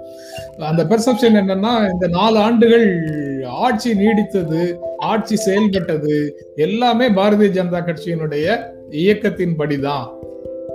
[0.58, 3.02] அந்த பெர்செப்ஷன் என்னன்னா இந்த நாலு ஆண்டுகள்
[3.46, 10.08] ஆட்சி நீடித்தது ஆட்சி செயல்பட்டது எல்லாமே பாரதிய ஜனதா கட்சியினுடைய இயக்கத்தின் படிதான்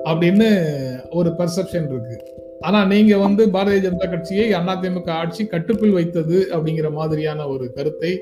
[0.05, 0.70] அப்படின்னு
[1.11, 2.36] ஒரு பெர்செப்ஷன் இருக்கு.
[2.61, 8.12] ஆனா நீங்க வந்து பாரதிய ஜனதா கட்சியை அதிமுக ஆட்சி கட்டுக்குள் வைத்தது அப்படிங்கிற மாதிரியான ஒரு கருத்தை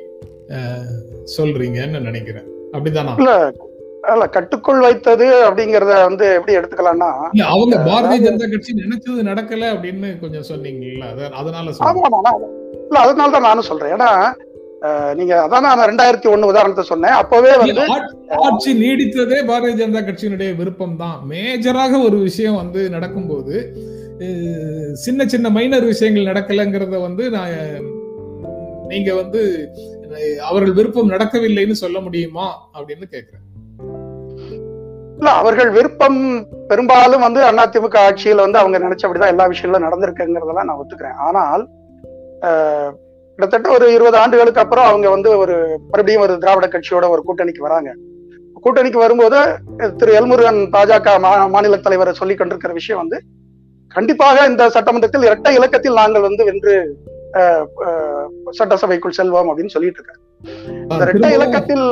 [1.34, 2.48] சொல்றீங்கன்னு நினைக்கிறேன்.
[2.72, 3.12] அப்படிதானா
[4.08, 7.08] இல்ல கட்டுக்குள் வைத்தது அப்படிங்கறத வந்து எப்படி எடுத்துக்கலாம்னா
[7.48, 11.72] அவங்க பாரதிய ஜனதா கட்சி நினைச்சது நடக்கல அப்படின்னு கொஞ்சம் சொன்னீங்கல்ல அத- அதனால
[12.82, 13.94] இல்ல அதனால தான் நானும் சொல்றேன்.
[13.94, 14.10] ஏன்னா
[15.12, 17.16] நீங்க அதான் நான் ரெண்டாயிரத்தி ஒண்ணு உதாரணத்தை சொன்னேன்.
[17.20, 17.84] அப்பவே வந்து
[18.42, 23.54] ஆட்சி- நீடித்ததே பாரதிய ஜனதா கட்சியினுடைய விருப்பம் தான் மேஜராக ஒரு விஷயம் வந்து நடக்கும்போது
[24.92, 27.50] சின்ன சின்ன மைனர் விஷயங்கள் நடக்கலைங்கிறத வந்து நான்
[28.88, 29.68] நீங்க வந்து
[30.42, 33.42] அவர்கள் விருப்பம் நடக்கவில்லைன்னு சொல்ல முடியுமா அப்படின்னு கேக்குறேன்.
[35.18, 41.14] இல்ல அவர்கள் விருப்பம் பெரும்பாலும் வந்து அதிமுக ஆட்சியில வந்து அவங்க நினைச்சபடிதான் எல்லா விஷயங்களும் நடந்திருக்குங்கிறதெல்லாம் நான் ஒத்துக்கிறேன்.
[41.14, 41.68] ஆனால்
[43.26, 47.94] கிட்டத்தட்ட ஒரு இருபது ஆண்டுகளுக்கு அப்புறம் அவங்க வந்து ஒரு மறுபடியும் ஒரு திராவிட கட்சியோட ஒரு கூட்டணிக்கு வராங்க.
[48.64, 49.58] கூட்டணிக்கு வரும்போது
[49.96, 53.26] திரு எல்முருகன் பாஜக மா- மாநில தலைவரை சொல்லி கொண்டிருக்கிற விஷயம் வந்து
[53.94, 56.74] கண்டிப்பாக இந்த சட்டமன்றத்தில் இரட்டை இலக்கத்தில் நாங்கள் வந்து வென்று
[58.50, 60.02] சட்டசபைக்குள் செல்வோம் அப்படின்னு சொல்லிட்டு
[60.82, 61.84] இந்த இரட்டை இலக்கத்தில்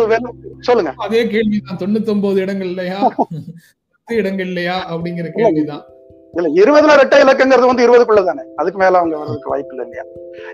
[0.60, 0.90] சொல்லுங்க.
[0.96, 1.78] அதே கேள்விதான்.
[1.78, 2.98] தொண்ணூத்தி ஒன்பது இடங்கள் இல்லையா?
[3.92, 4.76] பத்து இடங்கள் இல்லையா?
[4.90, 5.82] அப்படிங்கிற கேள்விதான்.
[6.34, 8.42] இல்ல இருபதுல ரெட்டை இலக்கங்கிறது வந்து இருபதுக்குள்ள தானே.
[8.56, 10.04] அதுக்கு மேல அவங்க வர்றதுக்கு வாய்ப்பு இல்லை இல்லையா?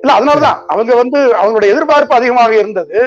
[0.00, 2.98] இல்ல அதனாலதான் அவங்க வந்து அவங்களுடைய எதிர்பார்ப்பு அதிகமாக இருந்தது.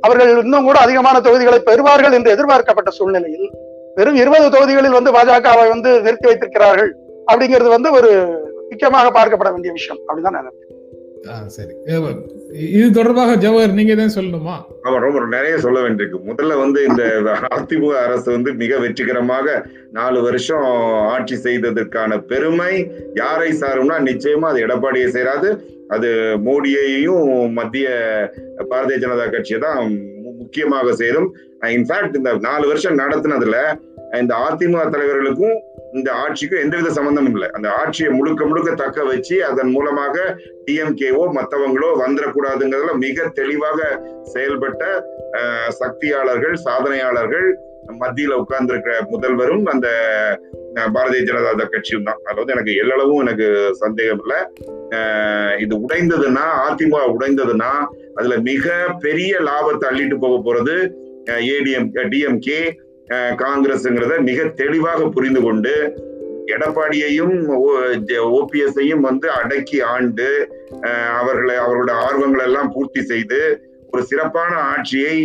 [0.00, 3.48] அவர்கள் இன்னும் கூட அதிகமான தொகுதிகளை பெறுவார்கள் என்று எதிர்பார்க்கப்பட்ட சூழ்நிலையில்
[3.96, 6.90] வெறும் இருபது தொகுதிகளில் வந்து பாஜகவை வந்து நிறுத்தி வைத்திருக்கிறார்கள்
[7.26, 8.12] அப்படிங்கிறது வந்து ஒரு
[8.70, 10.02] முக்கியமாக பார்க்கப்பட வேண்டிய விஷயம்.
[10.08, 10.76] அப்படிதான் நான் நினைக்கிறேன்.
[11.46, 11.72] சரி.
[12.76, 14.54] இது தொடர்பாக ஜவஹர் நீங்க தான் சொல்லணுமா?
[14.84, 16.18] ஆமா ரொம்ப நிறைய சொல்ல வேண்டியிருக்கு.
[16.28, 17.02] முதல்ல வந்து இந்த
[17.56, 19.66] அதிமுக அரசு வந்து மிக வெற்றிகரமாக
[19.98, 20.64] நாலு வருஷம்
[21.14, 22.72] ஆட்சி செய்ததற்கான பெருமை
[23.14, 25.50] யாரை சாரும்னா நிச்சயமா அது எடப்பாடியை சேராது.
[25.88, 26.08] அது
[26.46, 27.88] மோடியையும் மத்திய
[28.70, 29.78] பாரதிய ஜனதா கட்சியை தான்
[30.40, 31.28] முக்கியமாக சேரும்.
[31.76, 33.58] இன்ஃபேக்ட் இந்த நாலு வருஷம் நடத்தினதுல
[34.20, 35.56] இந்த அதிமுக தலைவர்களுக்கும்
[35.98, 37.48] இந்த ஆட்சிக்கும் எந்தவித சம்பந்தமும் இல்லை.
[37.56, 40.16] அந்த ஆட்சியை முழுக்க முழுக்க தக்க வச்சு அதன் மூலமாக
[40.66, 43.80] டிஎம்கேவோ மற்றவங்களோ வந்துடக்கூடாதுங்கிறதுல மிக தெளிவாக
[44.34, 44.84] செயல்பட்ட
[45.80, 47.48] சக்தியாளர்கள் சாதனையாளர்கள்
[48.00, 49.88] மத்தியில உட்கார்ந்துருக்கிற முதல்வரும் அந்த
[50.96, 52.20] பாரதிய ஜனதா கட்சியும் தான்.
[52.26, 53.46] அதாவது வந்து எனக்கு எல்லளவும் எனக்கு
[53.82, 54.38] சந்தேகம் இல்லை.
[55.64, 57.72] இது உடைந்ததுன்னா அதிமுக உடைந்ததுன்னா
[58.18, 58.74] அதுல மிக
[59.06, 60.76] பெரிய லாபத்தை அள்ளிட்டு போக போறது
[61.54, 62.60] ஏடிஎம் டிஎம்கே
[63.42, 65.74] காங்கிரஸ்ங்கிறத மிக தெளிவாக புரிந்து கொண்டு
[66.54, 67.34] எடப்பாடியையும்
[68.38, 70.28] ஓபிஎஸ்ஐயும் வந்து அடக்கி ஆண்டு
[71.20, 73.40] அவர்களை அவர்களோட ஆர்வங்கள் எல்லாம் பூர்த்தி செய்து
[73.92, 75.16] ஒரு சிறப்பான ஆட்சியை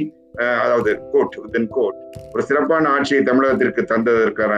[0.64, 2.00] அதாவது கோட் வித்தின் கோட்
[2.34, 4.54] ஒரு சிறப்பான ஆட்சியை தமிழகத்திற்கு தந்ததற்கான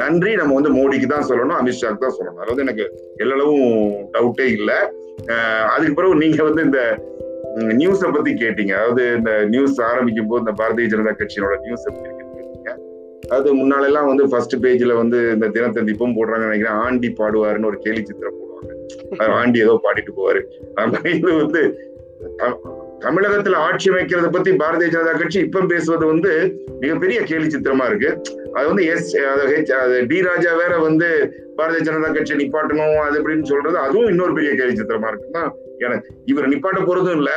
[0.00, 0.32] நன்றி.
[0.40, 2.42] நம்ம வந்து மோடிக்கு தான் சொல்லணும் அமித்ஷாக்கு தான் சொல்லணும்.
[2.44, 2.84] அதாவது எனக்கு
[3.22, 3.70] எல்லளவும்
[4.16, 4.78] டவுட்டே இல்லை.
[5.74, 6.80] அதுக்கு பிறகு நீங்க வந்து இந்த
[7.80, 8.74] நியூஸை பத்தி கேட்டீங்க.
[8.80, 12.21] அதாவது இந்த நியூஸ் ஆரம்பிக்கும் போது இந்த பாரதிய ஜனதா கட்சியோட நியூஸ் எப்படி
[13.36, 16.78] அது முன்னாலெல்லாம் வந்து ஃபர்ஸ்ட் பேஜ்ல வந்து இந்த தினத்தந்தி இப்பவும் நினைக்கிறேன்.
[16.84, 19.30] ஆண்டி பாடுவாருன்னு ஒரு கேலி சித்திரம் போடுவாங்க.
[19.40, 20.42] ஆண்டி ஏதோ பாடிட்டு போவாரு.
[21.16, 21.62] இது வந்து
[23.04, 26.32] தமிழகத்துல ஆட்சி அமைக்கிறத பத்தி பாரதிய ஜனதா கட்சி இப்ப பேசுவது வந்து
[26.82, 28.10] மிகப்பெரிய கேலி சித்திரமா இருக்கு.
[28.56, 29.16] அது வந்து எஸ்
[29.82, 31.08] அது டி ராஜா வேற வந்து
[31.58, 35.44] பாரதிய ஜனதா கட்சி நிப்பாட்டணும் அது அப்படின்னு சொல்றது அதுவும் இன்னொரு பெரிய கேலி சித்திரமா இருக்குன்னா
[35.78, 37.32] எனக்கு இவர் நிப்பாட்ட போறதும் இல்ல.